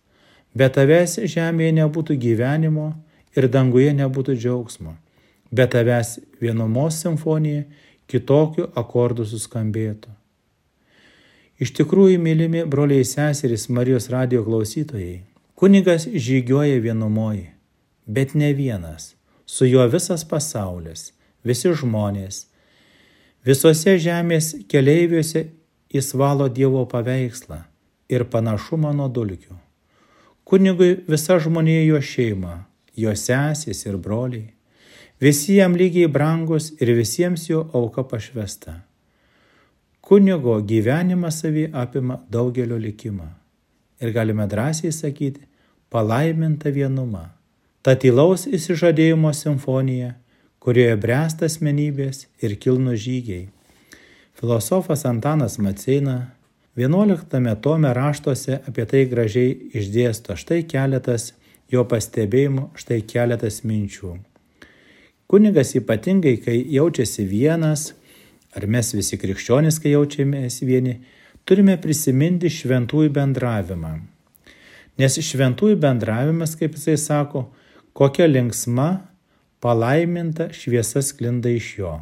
bet 0.55 0.77
tavęs 0.77 1.19
žemėje 1.31 1.75
nebūtų 1.81 2.17
gyvenimo 2.19 2.91
ir 3.35 3.49
danguje 3.51 3.91
nebūtų 3.99 4.37
džiaugsmo, 4.39 4.95
bet 5.51 5.73
tavęs 5.75 6.17
vienumos 6.41 7.01
simfonija 7.03 7.65
kitokiu 8.07 8.69
akordu 8.75 9.25
suskambėtų. 9.27 10.13
Iš 11.59 11.71
tikrųjų, 11.77 12.19
mylimi 12.19 12.65
broliai 12.67 13.05
seserys 13.07 13.69
Marijos 13.71 14.09
radio 14.11 14.43
klausytojai, 14.43 15.21
kunigas 15.55 16.03
žygioja 16.07 16.81
vienumoji, 16.83 17.45
bet 18.07 18.35
ne 18.35 18.51
vienas, 18.53 19.13
su 19.45 19.67
juo 19.67 19.85
visas 19.87 20.25
pasaulis, 20.27 21.13
visi 21.47 21.71
žmonės. 21.71 22.45
Visose 23.45 23.95
žemės 24.01 24.51
keleiviuose 24.67 25.45
jis 25.93 26.11
valo 26.17 26.49
Dievo 26.49 26.83
paveikslą 26.91 27.61
ir 28.09 28.25
panašumą 28.27 28.91
nuo 28.97 29.07
dulkių. 29.07 29.64
Kunigui 30.45 30.91
visa 31.09 31.39
žmonė 31.41 31.79
jo 31.87 31.99
šeima, 32.05 32.59
jo 32.93 33.13
sesės 33.17 33.79
ir 33.87 33.95
broliai, 33.97 34.51
visi 35.17 35.55
jam 35.57 35.73
lygiai 35.73 36.05
brangus 36.05 36.67
ir 36.77 36.91
visiems 36.93 37.47
jo 37.49 37.63
auka 37.73 38.03
pašvesta. 38.05 38.75
Kunigo 40.05 40.59
gyvenimas 40.61 41.39
savį 41.41 41.71
apima 41.73 42.19
daugelio 42.29 42.77
likimą. 42.77 43.31
Ir 43.97 44.13
galime 44.13 44.45
drąsiai 44.45 44.93
sakyti, 44.93 45.41
palaiminta 45.89 46.69
vienuma. 46.69 47.31
Ta 47.81 47.95
tylaus 47.97 48.45
įsižadėjimo 48.45 49.33
simfonija, 49.33 50.13
kurioje 50.61 50.99
bręsta 51.01 51.49
asmenybės 51.49 52.27
ir 52.45 52.53
kilnų 52.61 52.93
žygiai. 53.01 53.47
Filosofas 54.37 55.07
Antanas 55.09 55.57
Maceina 55.57 56.35
11 56.75 57.55
tome 57.61 57.93
raštuose 57.93 58.57
apie 58.67 58.83
tai 58.85 59.05
gražiai 59.07 59.53
išdėsto 59.79 60.35
štai 60.35 60.65
keletas 60.67 61.29
jo 61.71 61.85
pastebėjimų, 61.87 62.65
štai 62.75 62.97
keletas 63.07 63.61
minčių. 63.63 64.17
Kunigas 65.31 65.71
ypatingai, 65.79 66.35
kai 66.43 66.57
jaučiasi 66.75 67.23
vienas, 67.31 67.93
ar 68.51 68.67
mes 68.67 68.91
visi 68.91 69.15
krikščionys, 69.15 69.79
kai 69.79 69.95
jaučiamės 69.95 70.59
vieni, 70.67 70.99
turime 71.47 71.77
prisiminti 71.79 72.51
šventųjų 72.51 73.15
bendravimą. 73.15 73.95
Nes 74.99 75.15
šventųjų 75.15 75.79
bendravimas, 75.79 76.59
kaip 76.59 76.75
jisai 76.75 76.99
sako, 76.99 77.47
kokia 77.95 78.27
linksma, 78.27 79.07
palaiminta 79.63 80.51
šviesa 80.51 80.99
sklinda 80.99 81.55
iš 81.55 81.73
jo. 81.79 81.97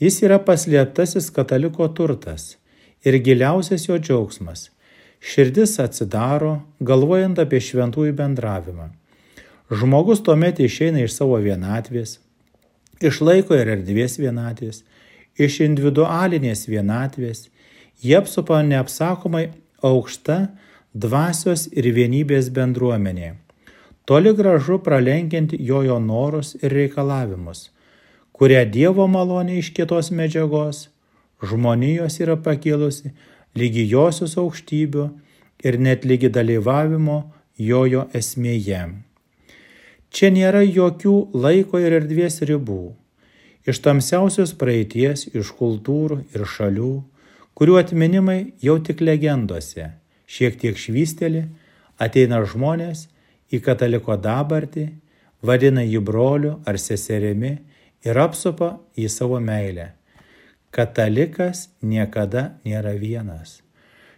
Jis 0.00 0.20
yra 0.28 0.36
paslėptasis 0.44 1.32
kataliko 1.32 1.88
turtas 1.96 2.59
ir 3.04 3.18
giliausias 3.24 3.88
jo 3.88 3.98
džiaugsmas. 3.98 4.68
Širdis 5.20 5.76
atsidaro, 5.82 6.60
galvojant 6.80 7.38
apie 7.42 7.60
šventųjų 7.60 8.14
bendravimą. 8.16 8.88
Žmogus 9.70 10.22
tuomet 10.26 10.60
išeina 10.64 11.04
iš 11.04 11.14
savo 11.18 11.38
vienatvės, 11.44 12.18
iš 13.00 13.20
laiko 13.20 13.54
ir 13.54 13.68
erdvės 13.76 14.16
vienatvės, 14.18 14.82
iš 15.38 15.60
individualinės 15.66 16.66
vienatvės, 16.68 17.48
jie 18.02 18.16
apsupa 18.18 18.62
neapsakomai 18.66 19.50
aukšta 19.84 20.40
dvasios 20.92 21.68
ir 21.70 21.92
vienybės 21.94 22.48
bendruomenė, 22.56 23.34
toli 24.08 24.32
gražu 24.34 24.80
pralenkiant 24.82 25.52
jojo 25.54 26.00
norus 26.02 26.56
ir 26.62 26.74
reikalavimus 26.74 27.68
kurią 28.40 28.62
Dievo 28.72 29.04
malonė 29.04 29.58
iš 29.60 29.68
kitos 29.76 30.08
medžiagos 30.16 30.86
žmonijos 31.42 32.20
yra 32.20 32.36
pakilusi 32.36 33.12
lygi 33.56 33.86
josios 33.90 34.36
aukštybių 34.40 35.06
ir 35.64 35.78
net 35.78 36.06
lygi 36.08 36.30
dalyvavimo 36.32 37.20
jojo 37.58 38.06
esmėje. 38.16 38.82
Čia 40.10 40.30
nėra 40.34 40.62
jokių 40.64 41.14
laiko 41.34 41.78
ir 41.78 42.00
erdvės 42.00 42.40
ribų. 42.46 42.96
Iš 43.68 43.78
tamsiausios 43.84 44.54
praeities, 44.58 45.28
iš 45.36 45.52
kultūrų 45.58 46.24
ir 46.34 46.46
šalių, 46.48 46.94
kurių 47.54 47.76
atminimai 47.82 48.54
jau 48.64 48.78
tik 48.80 49.02
legendose, 49.04 49.92
šiek 50.26 50.56
tiek 50.58 50.80
švysteli, 50.80 51.44
ateina 52.00 52.40
žmonės 52.42 53.06
į 53.52 53.60
kataliko 53.62 54.16
dabartį, 54.16 54.88
vadina 55.44 55.84
jį 55.84 56.00
broliu 56.00 56.56
ar 56.66 56.80
seserimi 56.80 57.58
ir 58.06 58.18
apsupa 58.18 58.78
į 58.96 59.08
savo 59.12 59.38
meilę. 59.44 59.99
Katalikas 60.70 61.64
niekada 61.82 62.52
nėra 62.62 62.92
vienas. 62.94 63.58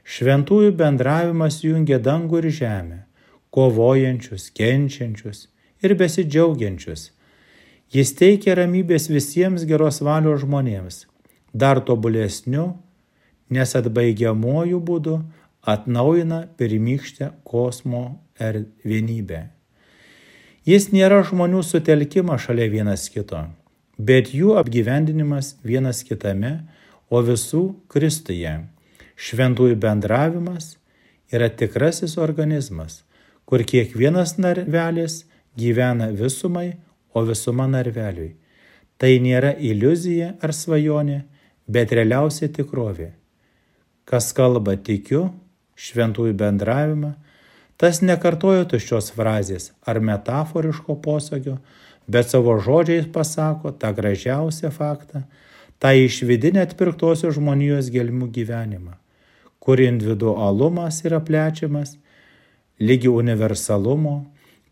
Šventųjų 0.05 0.75
bendravimas 0.77 1.63
jungia 1.65 1.97
dangų 1.97 2.43
ir 2.43 2.49
žemę, 2.53 2.99
kovojančius, 3.55 4.51
kenčiančius 4.53 5.47
ir 5.81 5.95
besidžiaugiančius. 5.97 7.07
Jis 7.93 8.13
teikia 8.19 8.59
ramybės 8.59 9.09
visiems 9.09 9.65
geros 9.69 10.03
valios 10.05 10.43
žmonėms, 10.45 11.07
dar 11.57 11.81
tobulesniu, 11.81 12.75
nes 13.49 13.73
atbaigiamuoju 13.81 14.81
būdu 14.81 15.17
atnaujina 15.65 16.43
pirmykštę 16.61 17.31
kosmo 17.49 18.05
ir 18.37 18.67
vienybę. 18.85 19.47
Jis 20.69 20.93
nėra 20.93 21.25
žmonių 21.25 21.65
sutelkimas 21.65 22.45
šalia 22.45 22.69
vienas 22.77 23.09
kito 23.09 23.47
bet 24.09 24.33
jų 24.35 24.57
apgyvendinimas 24.59 25.55
vienas 25.63 26.03
kitame, 26.07 26.63
o 27.13 27.21
visų 27.23 27.63
Kristuje. 27.93 28.53
Šventųjų 29.15 29.77
bendravimas 29.79 30.77
yra 31.33 31.51
tikrasis 31.53 32.17
organizmas, 32.19 33.03
kur 33.47 33.63
kiekvienas 33.69 34.39
narvelis 34.41 35.23
gyvena 35.59 36.09
visumai, 36.17 36.73
o 37.13 37.23
visuma 37.29 37.67
narveliui. 37.69 38.33
Tai 38.97 39.13
nėra 39.21 39.53
iliuzija 39.61 40.33
ar 40.41 40.55
svajonė, 40.57 41.19
bet 41.69 41.93
realiausia 41.93 42.49
tikrovė. 42.49 43.11
Kas 44.09 44.33
kalba 44.35 44.79
tikiu, 44.81 45.27
šventųjų 45.77 46.35
bendravimą, 46.41 47.13
tas 47.77 48.01
nekartoja 48.03 48.65
tuščios 48.71 49.13
frazės 49.17 49.71
ar 49.87 50.01
metaforiško 50.01 50.97
posakio, 51.05 51.59
bet 52.07 52.31
savo 52.31 52.59
žodžiais 52.59 53.07
pasako 53.13 53.73
tą 53.73 53.93
gražiausią 53.95 54.71
faktą, 54.71 55.23
tą 55.79 55.93
išvidinę 55.99 56.63
atpirktosios 56.67 57.37
žmonijos 57.37 57.91
gelmių 57.91 58.29
gyvenimą, 58.35 58.95
kur 59.59 59.81
individualumas 59.81 61.03
yra 61.07 61.21
plečiamas, 61.21 61.97
lygi 62.79 63.11
universalumo, 63.11 64.17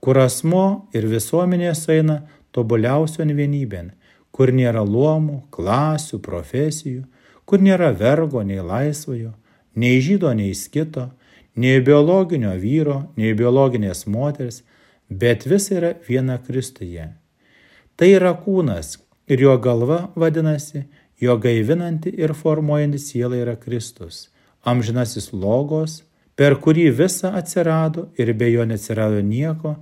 kur 0.01 0.19
asmo 0.19 0.89
ir 0.97 1.07
visuomenė 1.11 1.75
sueina 1.75 2.21
tobuliausion 2.55 3.31
vienybėn, 3.37 3.93
kur 4.31 4.53
nėra 4.55 4.83
luomų, 4.87 5.43
klasių, 5.55 6.19
profesijų, 6.25 7.05
kur 7.45 7.63
nėra 7.63 7.91
vergo 7.93 8.43
nei 8.47 8.63
laisvojo, 8.63 9.35
nei 9.75 10.01
žydo, 10.03 10.33
nei 10.35 10.55
skito, 10.55 11.11
nei 11.55 11.81
biologinio 11.85 12.55
vyro, 12.59 13.11
nei 13.19 13.35
biologinės 13.35 14.07
moters, 14.07 14.63
bet 15.11 15.47
visa 15.47 15.75
yra 15.79 15.95
viena 16.07 16.39
Kristuje. 16.39 17.11
Tai 18.01 18.07
yra 18.17 18.31
kūnas 18.33 18.95
ir 19.29 19.43
jo 19.45 19.55
galva 19.61 20.07
vadinasi, 20.17 20.87
jo 21.21 21.35
gaivinanti 21.37 22.09
ir 22.17 22.33
formuojanti 22.33 22.97
siela 22.97 23.37
yra 23.37 23.59
Kristus, 23.61 24.31
amžinasis 24.65 25.35
logos, 25.37 25.99
per 26.33 26.57
kurį 26.65 26.87
visa 26.97 27.35
atsirado 27.37 28.07
ir 28.17 28.33
be 28.41 28.49
jo 28.55 28.65
neatsirado 28.65 29.21
nieko, 29.21 29.75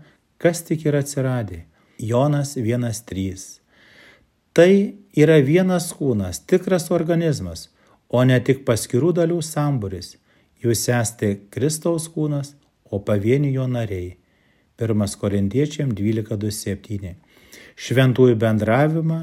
kas 0.42 0.64
tik 0.66 0.88
yra 0.90 1.04
atsiradė. 1.04 1.60
Jonas 2.10 2.56
1.3. 2.58 3.46
Tai 4.50 4.72
yra 5.14 5.38
vienas 5.38 5.86
kūnas, 5.94 6.42
tikras 6.42 6.90
organizmas, 6.90 7.68
o 8.10 8.24
ne 8.26 8.40
tik 8.42 8.66
paskirų 8.66 9.12
dalių 9.20 9.38
samburis. 9.46 10.16
Jūs 10.58 10.88
esate 10.90 11.36
Kristaus 11.54 12.10
kūnas, 12.10 12.56
o 12.90 12.98
pavieni 12.98 13.54
jo 13.54 13.70
nariai. 13.70 14.16
1 14.82 15.18
Korintiečiam 15.22 15.94
12.27 15.94 17.27
šventųjų 17.78 18.36
bendravimą, 18.42 19.20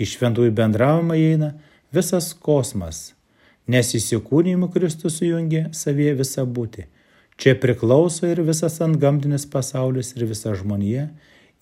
į 0.00 0.04
šventųjų 0.12 0.52
bendravimą 0.56 1.16
įeina 1.18 1.50
visas 1.94 2.30
kosmas, 2.34 3.14
nes 3.70 3.94
įsikūnymu 3.98 4.70
Kristus 4.74 5.18
sujungia 5.20 5.68
savyje 5.76 6.14
visą 6.22 6.46
būti. 6.46 6.86
Čia 7.40 7.54
priklauso 7.56 8.28
ir 8.28 8.42
visas 8.44 8.80
antgamtinis 8.84 9.46
pasaulis 9.48 10.12
ir 10.16 10.26
visa 10.28 10.54
žmonija 10.54 11.08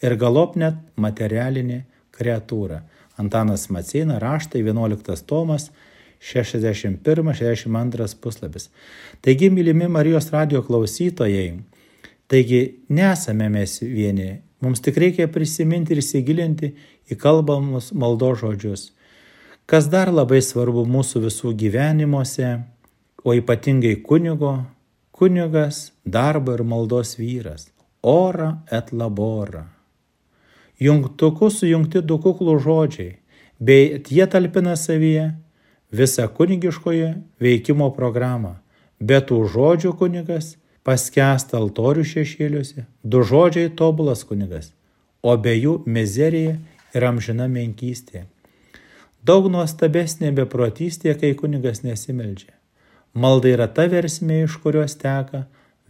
ir 0.02 0.16
galop 0.18 0.56
net 0.58 0.74
materialinė 0.98 1.84
kreatūra. 2.14 2.82
Antanas 3.18 3.68
Maceina 3.70 4.18
raštai 4.22 4.62
11 4.62 5.24
tomas 5.26 5.70
61-62 6.22 8.16
puslapis. 8.22 8.70
Taigi, 9.22 9.50
mylimi 9.50 9.88
Marijos 9.90 10.30
radio 10.34 10.62
klausytojai, 10.66 11.58
taigi 12.30 12.82
nesame 12.90 13.48
mes 13.54 13.80
vieni 13.82 14.47
Mums 14.60 14.82
tik 14.82 14.98
reikia 14.98 15.28
prisiminti 15.30 15.94
ir 15.94 16.02
įsigilinti 16.02 16.72
į 17.10 17.18
kalbamus 17.20 17.92
maldo 17.94 18.32
žodžius. 18.38 18.90
Kas 19.68 19.86
dar 19.92 20.10
labai 20.10 20.40
svarbu 20.42 20.86
mūsų 20.88 21.26
visų 21.26 21.52
gyvenimuose, 21.60 22.56
o 23.24 23.34
ypatingai 23.36 23.98
kunigo, 24.02 24.54
kunigas 25.12 25.92
darbo 26.04 26.54
ir 26.56 26.64
maldos 26.64 27.16
vyras. 27.18 27.68
Ora 28.02 28.62
et 28.70 28.92
labora. 28.92 29.66
Jungtuku 30.78 31.50
sujungti 31.50 32.00
du 32.06 32.20
kuklų 32.22 32.54
žodžiai, 32.62 33.16
bei 33.58 33.98
jie 34.06 34.26
talpina 34.30 34.76
savyje 34.78 35.32
visą 35.90 36.28
kunigiškoje 36.30 37.10
veikimo 37.42 37.90
programą. 37.96 38.56
Be 38.98 39.18
tų 39.18 39.42
žodžių 39.50 39.94
kunigas 39.98 40.54
paskęsta 40.88 41.58
altorių 41.60 42.06
šešėliuose, 42.08 42.86
du 43.04 43.20
žodžiai 43.20 43.68
tobulas 43.76 44.24
kunigas, 44.24 44.70
o 45.20 45.34
be 45.36 45.52
jų 45.52 45.82
mizerija 45.84 46.54
ir 46.96 47.04
amžina 47.04 47.44
menkystė. 47.52 48.24
Daug 49.20 49.50
nuostabesnė 49.52 50.30
beprotystė, 50.32 51.12
kai 51.20 51.34
kunigas 51.36 51.82
nesimeldžia. 51.84 52.54
Malda 53.12 53.50
yra 53.52 53.66
ta 53.68 53.84
versmė, 53.90 54.44
iš 54.46 54.56
kurios 54.62 54.94
teka 54.96 55.42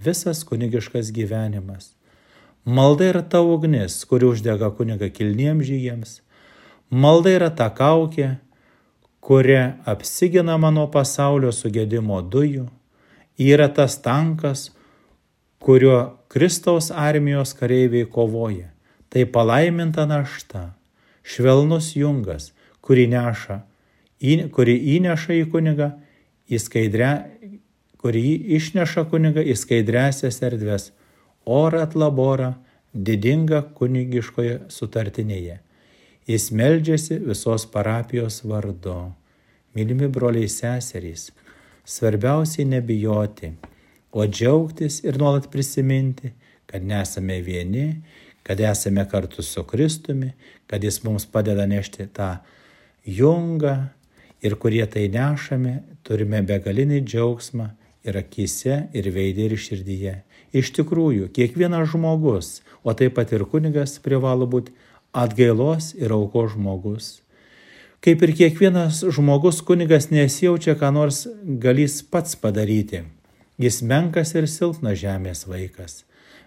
visas 0.03 0.41
kunigiškas 0.49 1.13
gyvenimas. 1.15 1.93
Malda 2.65 3.07
yra 3.13 3.23
ta 3.23 3.45
ugnis, 3.45 4.01
kuri 4.09 4.27
uždega 4.27 4.73
kuniga 4.75 5.11
kilniems 5.15 5.69
žygiams. 5.69 6.17
Malda 6.91 7.37
yra 7.37 7.53
ta 7.55 7.69
kaukė, 7.71 8.33
kuria 9.23 9.77
apsiginama 9.87 10.73
nuo 10.75 10.89
pasaulio 10.91 11.53
sugėdimo 11.55 12.19
dujų. 12.33 12.67
Yra 13.39 13.69
tas 13.71 14.01
tankas, 14.03 14.73
kuriuo 15.59 16.19
Kristaus 16.29 16.91
armijos 16.91 17.55
kareiviai 17.55 18.07
kovoja. 18.07 18.69
Tai 19.09 19.25
palaiminta 19.25 20.05
našta, 20.07 20.75
švelnus 21.25 21.95
jungas, 21.97 22.53
kurį, 22.85 23.07
neša, 23.15 23.63
kurį 24.53 24.75
įneša 24.99 25.39
į 25.39 25.47
kunigą, 25.53 25.93
į 26.49 26.61
skaidrę, 26.61 27.13
kurį 27.99 28.25
išneša 28.59 29.07
kunigą 29.09 29.45
į 29.45 29.57
skaidresias 29.57 30.43
erdves, 30.45 30.91
orą 31.45 31.87
atlaborą, 31.87 32.53
didingą 32.93 33.63
kunigiškoje 33.79 34.61
sutartinėje. 34.73 35.59
Jis 36.29 36.51
meldžiasi 36.53 37.17
visos 37.25 37.65
parapijos 37.73 38.43
vardu. 38.45 39.15
Mylimi 39.73 40.09
broliai 40.13 40.49
seserys, 40.53 41.31
svarbiausiai 41.89 42.69
nebijoti 42.69 43.55
o 44.13 44.27
džiaugtis 44.27 45.03
ir 45.05 45.19
nuolat 45.19 45.51
prisiminti, 45.51 46.33
kad 46.67 46.85
nesame 46.85 47.41
vieni, 47.41 48.03
kad 48.43 48.61
esame 48.61 49.05
kartu 49.09 49.43
su 49.43 49.63
Kristumi, 49.65 50.33
kad 50.67 50.85
Jis 50.85 51.03
mums 51.05 51.27
padeda 51.27 51.67
nešti 51.67 52.07
tą 52.13 52.37
jungą 53.05 53.89
ir 54.43 54.55
kurie 54.57 54.87
tai 54.87 55.09
nešame, 55.13 55.83
turime 56.03 56.43
begalinį 56.43 57.03
džiaugsmą 57.05 57.69
ir 58.09 58.17
akise, 58.17 58.87
ir 58.97 59.11
veidė, 59.13 59.49
ir 59.49 59.57
širdyje. 59.61 60.15
Iš 60.57 60.73
tikrųjų, 60.79 61.29
kiekvienas 61.37 61.91
žmogus, 61.93 62.61
o 62.81 62.95
taip 62.97 63.19
pat 63.19 63.33
ir 63.37 63.45
kunigas 63.45 63.99
privalo 64.01 64.49
būti 64.49 64.73
atgailos 65.13 65.93
ir 65.99 66.15
auko 66.17 66.47
žmogus. 66.49 67.19
Kaip 68.05 68.23
ir 68.23 68.33
kiekvienas 68.39 69.03
žmogus, 69.13 69.61
kunigas 69.67 70.09
nesijaučia, 70.15 70.79
ką 70.79 70.93
nors 70.95 71.27
galys 71.45 72.01
pats 72.07 72.39
padaryti. 72.39 73.03
Jis 73.59 73.81
menkas 73.83 74.37
ir 74.39 74.47
silpnas 74.47 75.01
žemės 75.01 75.43
vaikas. 75.51 76.05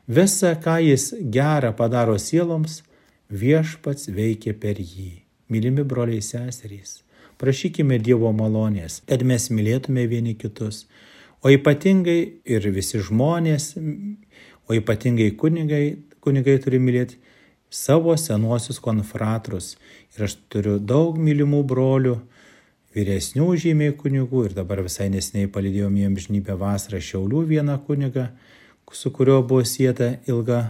Visa, 0.08 0.54
ką 0.56 0.78
jis 0.80 1.10
gerą 1.34 1.74
padaro 1.76 2.16
sieloms, 2.16 2.82
viešpats 3.28 4.08
veikia 4.16 4.54
per 4.56 4.80
jį. 4.80 5.26
Mylimi 5.52 5.84
broliai 5.84 6.24
seserys, 6.24 7.02
prašykime 7.36 7.98
Dievo 8.00 8.32
malonės, 8.32 9.02
kad 9.08 9.26
mes 9.28 9.50
mylėtume 9.52 10.06
vieni 10.08 10.38
kitus, 10.40 10.86
o 11.44 11.52
ypatingai 11.52 12.20
ir 12.48 12.70
visi 12.72 13.04
žmonės, 13.04 13.74
o 14.72 14.78
ypatingai 14.80 15.34
kunigai, 15.36 15.98
kunigai 16.24 16.56
turi 16.64 16.80
mylėti 16.80 17.20
savo 17.68 18.16
senuosius 18.16 18.80
konfratrus. 18.80 19.76
Ir 20.16 20.30
aš 20.30 20.38
turiu 20.48 20.78
daug 20.80 21.20
mylimų 21.20 21.66
brolių, 21.68 22.22
vyresnių 22.96 23.48
žymiai 23.56 23.96
kunigų 23.96 24.48
ir 24.50 24.56
dabar 24.58 24.82
visai 24.84 25.08
nesiniai 25.12 25.50
palidėjom 25.52 25.96
į 25.96 26.08
amžinybę 26.10 26.58
vasarą 26.60 27.00
Šiaulių 27.00 27.46
vieną 27.54 27.78
kunigą, 27.88 28.28
su 28.92 29.12
kuriuo 29.16 29.40
buvo 29.48 29.64
sieta 29.64 30.18
ilga 30.28 30.66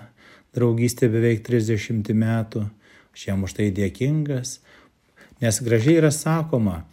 draugystė 0.56 1.10
beveik 1.10 1.42
30 1.48 2.14
metų. 2.14 2.68
Aš 3.12 3.28
jam 3.28 3.44
už 3.44 3.58
tai 3.58 3.72
dėkingas, 3.76 4.60
nes 5.42 5.58
gražiai 5.66 5.98
yra 6.00 6.12
sakoma, 6.16 6.86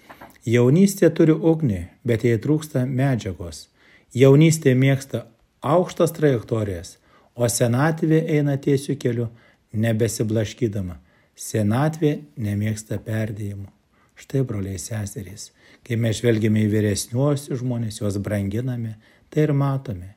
jaunystė 0.48 1.12
turi 1.14 1.36
ugnį, 1.36 1.84
bet 2.02 2.24
jai 2.26 2.40
trūksta 2.42 2.82
medžiagos. 2.88 3.68
Jaunystė 4.16 4.74
mėgsta 4.74 5.26
aukštas 5.62 6.16
trajektorijas, 6.16 6.96
o 7.38 7.46
senatvė 7.46 8.24
eina 8.38 8.56
tiesiu 8.58 8.96
keliu 8.98 9.28
nebesiblaškydama. 9.72 10.98
Senatvė 11.38 12.16
nemėgsta 12.34 12.98
perdėjimų. 13.04 13.77
Štai, 14.18 14.42
broliai 14.42 14.80
seserys, 14.82 15.52
kai 15.86 15.94
mes 15.94 16.18
žvelgiame 16.18 16.64
į 16.64 16.70
vyresniuosius 16.72 17.60
žmonės, 17.60 18.00
juos 18.00 18.16
branginame, 18.18 18.96
tai 19.30 19.44
ir 19.46 19.52
matome, 19.54 20.16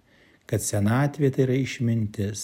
kad 0.50 0.64
senatvė 0.66 1.30
tai 1.36 1.46
yra 1.46 1.58
išmintis. 1.60 2.42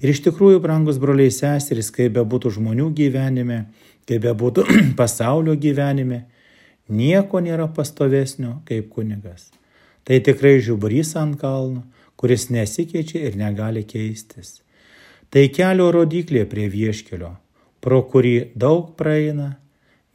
Ir 0.00 0.14
iš 0.14 0.22
tikrųjų, 0.24 0.62
brangus 0.64 0.96
broliai 1.00 1.32
seserys, 1.32 1.90
kaip 1.92 2.14
bebūtų 2.16 2.54
žmonių 2.56 2.88
gyvenime, 2.96 3.66
kaip 4.08 4.24
bebūtų 4.24 4.64
pasaulio 5.00 5.58
gyvenime, 5.60 6.22
nieko 6.88 7.42
nėra 7.44 7.68
pastovesnio 7.76 8.62
kaip 8.68 8.88
kunigas. 8.96 9.50
Tai 10.08 10.22
tikrai 10.24 10.56
žiubrys 10.64 11.12
ant 11.20 11.36
kalno, 11.40 11.84
kuris 12.16 12.48
nesikeičia 12.48 13.26
ir 13.28 13.36
negali 13.36 13.84
keistis. 13.84 14.62
Tai 15.28 15.44
kelio 15.52 15.90
rodiklė 15.92 16.46
prie 16.48 16.70
vieškelio, 16.72 17.34
pro 17.84 18.00
kurį 18.08 18.54
daug 18.56 18.94
praeina, 18.96 19.56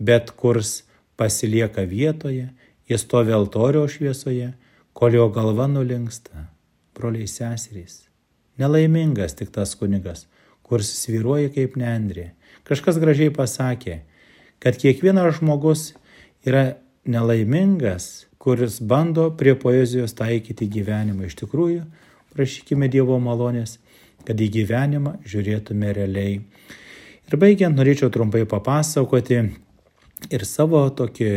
bet 0.02 0.34
kurs 0.38 0.82
pasilieka 1.20 1.86
vietoje, 1.86 2.49
jis 2.89 3.06
stovi 3.06 3.34
altorio 3.34 3.86
šviesoje, 3.88 4.52
kol 4.97 5.16
jo 5.16 5.28
galva 5.30 5.68
nulinksta. 5.70 6.47
Broliai 6.97 7.30
seserys. 7.30 8.08
Nelaimingas 8.60 9.38
tik 9.38 9.54
tas 9.56 9.74
kunigas, 9.80 10.26
kurs 10.66 10.89
sviruoja 11.04 11.54
kaip 11.54 11.78
nendrė. 11.80 12.32
Kažkas 12.68 12.99
gražiai 13.02 13.32
pasakė, 13.34 14.02
kad 14.62 14.78
kiekvienas 14.82 15.39
žmogus 15.39 15.93
yra 16.45 16.76
nelaimingas, 17.08 18.28
kuris 18.41 18.82
bando 18.82 19.30
prie 19.38 19.56
poezijos 19.56 20.14
taikyti 20.18 20.68
gyvenimą. 20.70 21.30
Iš 21.30 21.39
tikrųjų, 21.41 21.86
prašykime 22.36 22.89
Dievo 22.91 23.18
malonės 23.22 23.78
kad 24.26 24.41
į 24.41 24.49
gyvenimą 24.56 25.18
žiūrėtume 25.28 25.91
realiai. 25.95 26.39
Ir 27.30 27.39
baigiant, 27.39 27.78
norėčiau 27.78 28.12
trumpai 28.14 28.43
papasakoti 28.49 29.41
ir 30.32 30.45
savo 30.47 30.84
tokį, 30.95 31.32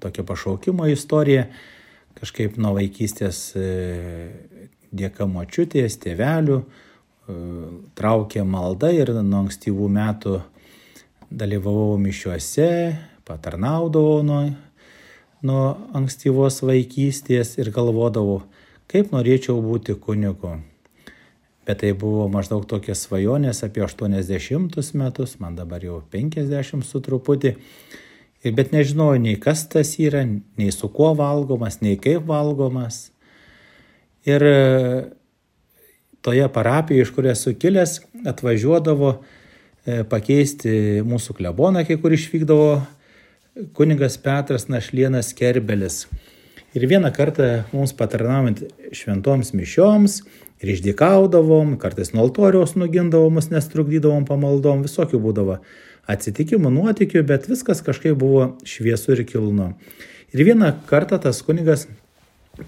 tokią 0.00 0.24
pašaukimo 0.26 0.88
istoriją, 0.92 1.46
kažkaip 2.18 2.56
nuo 2.62 2.74
vaikystės 2.78 3.40
e, 3.58 3.68
dėka 4.94 5.26
močiutės, 5.28 5.98
tėvelių, 6.02 6.58
e, 6.60 7.38
traukė 7.98 8.44
malda 8.48 8.92
ir 8.94 9.12
nuo 9.20 9.44
ankstyvų 9.44 9.88
metų 9.98 10.38
dalyvavau 11.34 11.96
mišiuose, 12.00 12.68
patarnaudavau 13.28 14.20
nuo, 14.26 14.42
nuo 15.44 15.64
ankstyvos 15.96 16.62
vaikystės 16.64 17.58
ir 17.60 17.72
galvodavau, 17.74 18.44
kaip 18.90 19.12
norėčiau 19.12 19.58
būti 19.64 19.98
kunigu 19.98 20.56
bet 21.64 21.80
tai 21.80 21.92
buvo 21.96 22.26
maždaug 22.28 22.66
tokios 22.68 23.06
svajonės 23.06 23.62
apie 23.64 23.84
80 23.84 24.90
metus, 25.00 25.38
man 25.40 25.56
dabar 25.56 25.84
jau 25.84 26.02
50 26.12 26.84
su 26.84 27.00
truputį. 27.00 27.54
Ir 28.44 28.52
bet 28.52 28.74
nežinojau 28.74 29.20
nei 29.22 29.38
kas 29.40 29.64
tas 29.72 29.94
yra, 29.96 30.20
nei 30.60 30.72
su 30.74 30.90
kuo 30.92 31.14
valgomas, 31.16 31.80
nei 31.80 31.96
kaip 31.96 32.26
valgomas. 32.28 33.06
Ir 34.28 34.44
e, 34.44 34.58
toje 36.24 36.48
parapijoje, 36.52 37.06
iš 37.06 37.12
kur 37.16 37.28
esu 37.32 37.54
kilęs, 37.56 37.98
atvažiuodavo 38.28 39.14
e, 39.14 40.02
pakeisti 40.08 41.00
mūsų 41.08 41.38
kleboną, 41.40 41.86
kai 41.88 41.96
kur 42.00 42.12
išvykdavo 42.12 42.68
kunigas 43.76 44.18
Petras 44.20 44.68
Našlienas 44.68 45.32
Kerbelis. 45.36 46.04
Ir 46.74 46.88
vieną 46.90 47.12
kartą 47.14 47.48
mums 47.72 47.92
patarnaujant 47.94 48.64
šventoms 48.92 49.52
mišioms 49.54 50.18
ir 50.58 50.72
išdikaudavom, 50.72 51.76
kartais 51.78 52.10
nuo 52.12 52.24
altoriaus 52.26 52.74
nugindavom, 52.74 53.38
nes 53.52 53.68
trukdydavom 53.70 54.24
pamaldom, 54.26 54.82
visokių 54.82 55.20
būdavo 55.22 55.60
atsitikimų, 56.10 56.70
nuotikių, 56.74 57.22
bet 57.26 57.48
viskas 57.50 57.82
kažkaip 57.84 58.16
buvo 58.20 58.54
šviesu 58.68 59.14
ir 59.16 59.24
kilnu. 59.28 59.72
Ir 60.34 60.44
vieną 60.48 60.72
kartą 60.88 61.20
tas 61.22 61.42
kunigas 61.46 61.86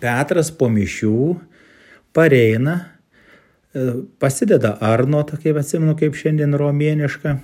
Petras 0.00 0.50
po 0.50 0.66
mišių 0.72 1.36
pareina, 2.16 2.74
e, 3.74 4.02
pasideda 4.18 4.76
Arnotą, 4.82 5.38
kaip 5.38 5.60
atsimenu, 5.60 5.94
kaip 5.98 6.16
šiandien 6.18 6.56
romienišką, 6.58 7.36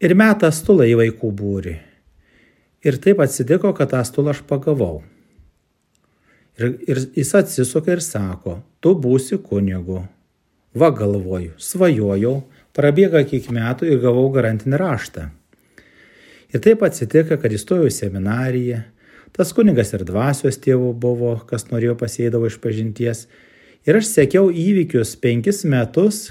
ir 0.00 0.14
meta 0.16 0.50
stulą 0.54 0.86
į 0.88 0.96
vaikų 1.02 1.30
būrį. 1.40 1.76
Ir 2.86 2.98
taip 3.02 3.20
atsitiko, 3.20 3.74
kad 3.74 3.90
tą 3.92 4.04
stulą 4.06 4.32
aš 4.32 4.44
pagavau. 4.48 5.02
Ir, 6.58 6.78
ir 6.90 7.00
jis 7.18 7.34
atsisuka 7.38 7.92
ir 7.94 8.02
sako, 8.02 8.60
tu 8.82 8.94
būsi 8.98 9.38
kunigu. 9.42 10.04
Va 10.78 10.90
galvoju, 10.94 11.54
svajojau, 11.58 12.42
prabėga 12.78 13.24
kiek 13.26 13.50
metų 13.54 13.88
ir 13.90 14.00
gavau 14.04 14.28
garantinį 14.34 14.78
raštą. 14.78 15.28
Ir 16.54 16.62
taip 16.64 16.84
atsitiko, 16.86 17.36
kad 17.36 17.52
įstojau 17.52 17.90
į 17.90 17.94
seminariją. 17.94 18.84
Tas 19.36 19.52
kunigas 19.52 19.92
ir 19.92 20.06
dvasios 20.08 20.56
tėvų 20.62 20.94
buvo, 20.96 21.34
kas 21.48 21.68
norėjo 21.68 21.98
pasėdavo 22.00 22.48
iš 22.48 22.56
pažinties. 22.62 23.26
Ir 23.84 23.98
aš 24.00 24.08
sekiau 24.14 24.48
įvykius 24.48 25.16
penkis 25.20 25.64
metus 25.68 26.30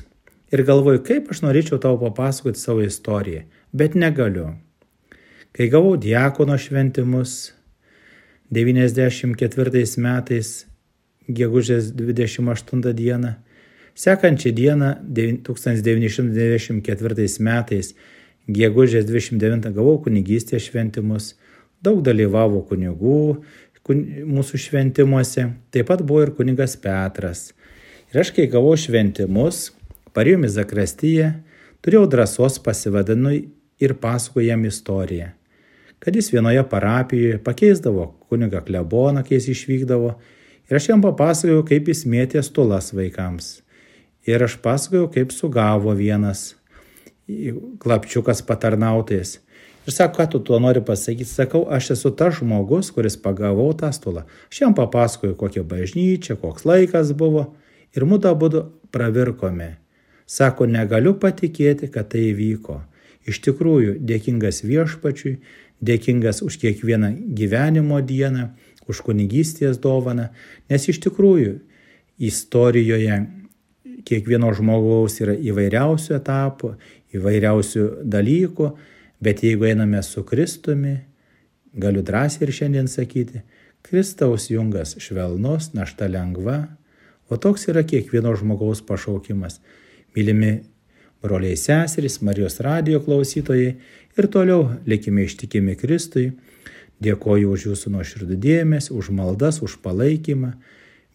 ir 0.49 0.63
galvoju, 0.65 1.03
kaip 1.05 1.29
aš 1.31 1.43
norėčiau 1.45 1.77
tau 1.83 1.99
papasakoti 2.01 2.59
savo 2.59 2.81
istoriją, 2.85 3.43
bet 3.75 3.93
negaliu. 3.99 4.55
Kai 5.53 5.69
gavau 5.73 5.95
diakono 6.01 6.57
šventimus, 6.57 7.53
94 8.53 9.83
metais 9.99 10.65
gegužės 11.27 11.91
28 11.91 12.93
dieną. 12.95 13.35
Sekančią 13.97 14.51
dieną 14.53 14.89
1994 15.47 17.25
metais 17.41 17.95
gegužės 18.47 19.05
29 19.09 19.73
gavau 19.73 19.97
kunigystės 20.05 20.67
šventimus, 20.69 21.35
daug 21.81 22.03
dalyvavo 22.05 22.61
kunigų 22.69 23.43
kun, 23.87 23.97
mūsų 24.29 24.55
šventimuose, 24.67 25.43
taip 25.73 25.85
pat 25.89 25.99
buvo 26.05 26.21
ir 26.27 26.31
kunigas 26.37 26.77
Petras. 26.79 27.53
Ir 28.13 28.15
aš 28.21 28.29
kai 28.35 28.45
gavau 28.51 28.75
šventimus, 28.77 29.71
parėjom 30.13 30.45
į 30.45 30.49
Zakrastyje, 30.59 31.27
turėjau 31.81 32.05
drąsos 32.11 32.55
pasivadinu 32.63 33.31
ir 33.81 33.91
pasakoju 33.97 34.45
jam 34.47 34.61
istoriją 34.69 35.29
kad 35.99 36.15
jis 36.15 36.33
vienoje 36.33 36.63
parapijoje 36.69 37.37
pakeisdavo 37.43 38.15
kunigą 38.29 38.61
kleboną, 38.65 39.23
kai 39.25 39.37
jis 39.37 39.49
išvykdavo, 39.53 40.13
ir 40.69 40.77
aš 40.79 40.89
jam 40.91 41.01
papasakojau, 41.03 41.63
kaip 41.67 41.89
jis 41.89 42.05
mėtė 42.09 42.43
stulas 42.45 42.91
vaikams. 42.95 43.57
Ir 44.27 44.43
aš 44.43 44.57
pasakojau, 44.61 45.07
kaip 45.11 45.31
sugavo 45.31 45.93
vienas 45.95 46.53
klapčiukas 47.79 48.41
patarnautojas. 48.47 49.37
Ir 49.87 49.95
sako, 49.95 50.19
ką 50.19 50.25
tu 50.31 50.39
tuo 50.43 50.59
nori 50.59 50.81
pasakyti? 50.83 51.29
Sakau, 51.31 51.63
aš 51.71 51.93
esu 51.95 52.11
tas 52.11 52.41
žmogus, 52.41 52.91
kuris 52.91 53.15
pagavau 53.23 53.69
tą 53.71 53.87
stulą. 53.95 54.25
Aš 54.51 54.61
jam 54.61 54.75
papasakoju, 54.75 55.35
kokia 55.39 55.63
bažnyčia, 55.63 56.35
koks 56.35 56.67
laikas 56.67 57.13
buvo. 57.15 57.53
Ir 57.95 58.03
mūda 58.03 58.33
būdu 58.35 58.65
pravirkome. 58.91 59.77
Sako, 60.27 60.67
negaliu 60.67 61.15
patikėti, 61.15 61.87
kad 61.87 62.11
tai 62.11 62.33
įvyko. 62.33 62.81
iš 63.27 63.41
tikrųjų 63.43 63.97
dėkingas 64.07 64.63
viešpačiui, 64.63 65.37
dėkingas 65.83 66.41
už 66.45 66.57
kiekvieną 66.61 67.11
gyvenimo 67.35 67.99
dieną, 68.01 68.53
už 68.87 69.03
kunigystės 69.03 69.81
dovaną, 69.83 70.29
nes 70.71 70.87
iš 70.87 71.01
tikrųjų 71.03 71.57
istorijoje 72.17 73.17
kiekvieno 74.07 74.53
žmogaus 74.55 75.19
yra 75.23 75.35
įvairiausių 75.35 76.15
etapų, 76.17 76.73
įvairiausių 77.17 77.85
dalykų, 78.07 78.71
bet 79.23 79.43
jeigu 79.43 79.67
einame 79.67 80.01
su 80.05 80.23
Kristumi, 80.27 80.95
galiu 81.77 82.03
drąsiai 82.05 82.47
ir 82.47 82.53
šiandien 82.55 82.89
sakyti, 82.91 83.43
Kristaus 83.87 84.49
jungas 84.51 84.97
švelnus, 84.99 85.71
našta 85.75 86.09
lengva, 86.11 86.57
o 87.29 87.37
toks 87.37 87.67
yra 87.71 87.83
kiekvieno 87.87 88.33
žmogaus 88.35 88.81
pašaukimas. 88.87 89.61
Mylimi 90.15 90.57
broliai 91.23 91.57
seserys, 91.59 92.21
Marijos 92.21 92.59
radio 92.63 92.99
klausytojai 93.03 93.75
ir 94.17 94.29
toliau 94.33 94.71
likime 94.87 95.27
ištikimi 95.27 95.77
Kristui. 95.79 96.31
Dėkoju 97.03 97.51
už 97.53 97.67
jūsų 97.69 97.93
nuoširdų 97.93 98.39
dėmesį, 98.41 98.95
už 98.97 99.11
maldas, 99.13 99.61
už 99.61 99.77
palaikymą. 99.83 100.55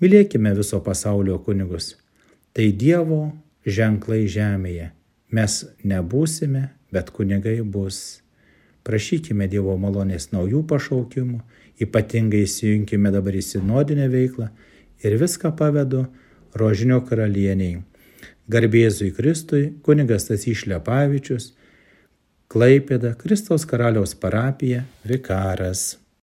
Mylėkime 0.03 0.55
viso 0.55 0.79
pasaulio 0.81 1.41
kunigus. 1.43 1.97
Tai 2.53 2.67
Dievo 2.77 3.33
ženklai 3.65 4.27
žemėje. 4.29 4.91
Mes 5.33 5.53
nebūsime, 5.89 6.67
bet 6.93 7.09
kunigai 7.17 7.63
bus. 7.65 8.21
Prašykime 8.85 9.47
Dievo 9.49 9.79
malonės 9.81 10.29
naujų 10.35 10.61
pašaukimų, 10.69 11.41
ypatingai 11.81 12.43
įsijunkime 12.45 13.13
dabar 13.15 13.39
į 13.39 13.45
sinodinę 13.47 14.11
veiklą 14.13 14.51
ir 15.01 15.17
viską 15.23 15.55
pavedu 15.57 16.05
Rožinio 16.53 17.01
karalieniai. 17.09 17.81
Garbėzui 18.53 19.15
Kristui, 19.17 19.71
kunigas 19.87 20.29
Tasys 20.29 20.67
Šlepavičius, 20.67 21.53
Klaipėda, 22.53 23.15
Kristaus 23.17 23.65
karaliaus 23.65 24.13
parapija, 24.13 24.85
vikaras. 25.09 26.02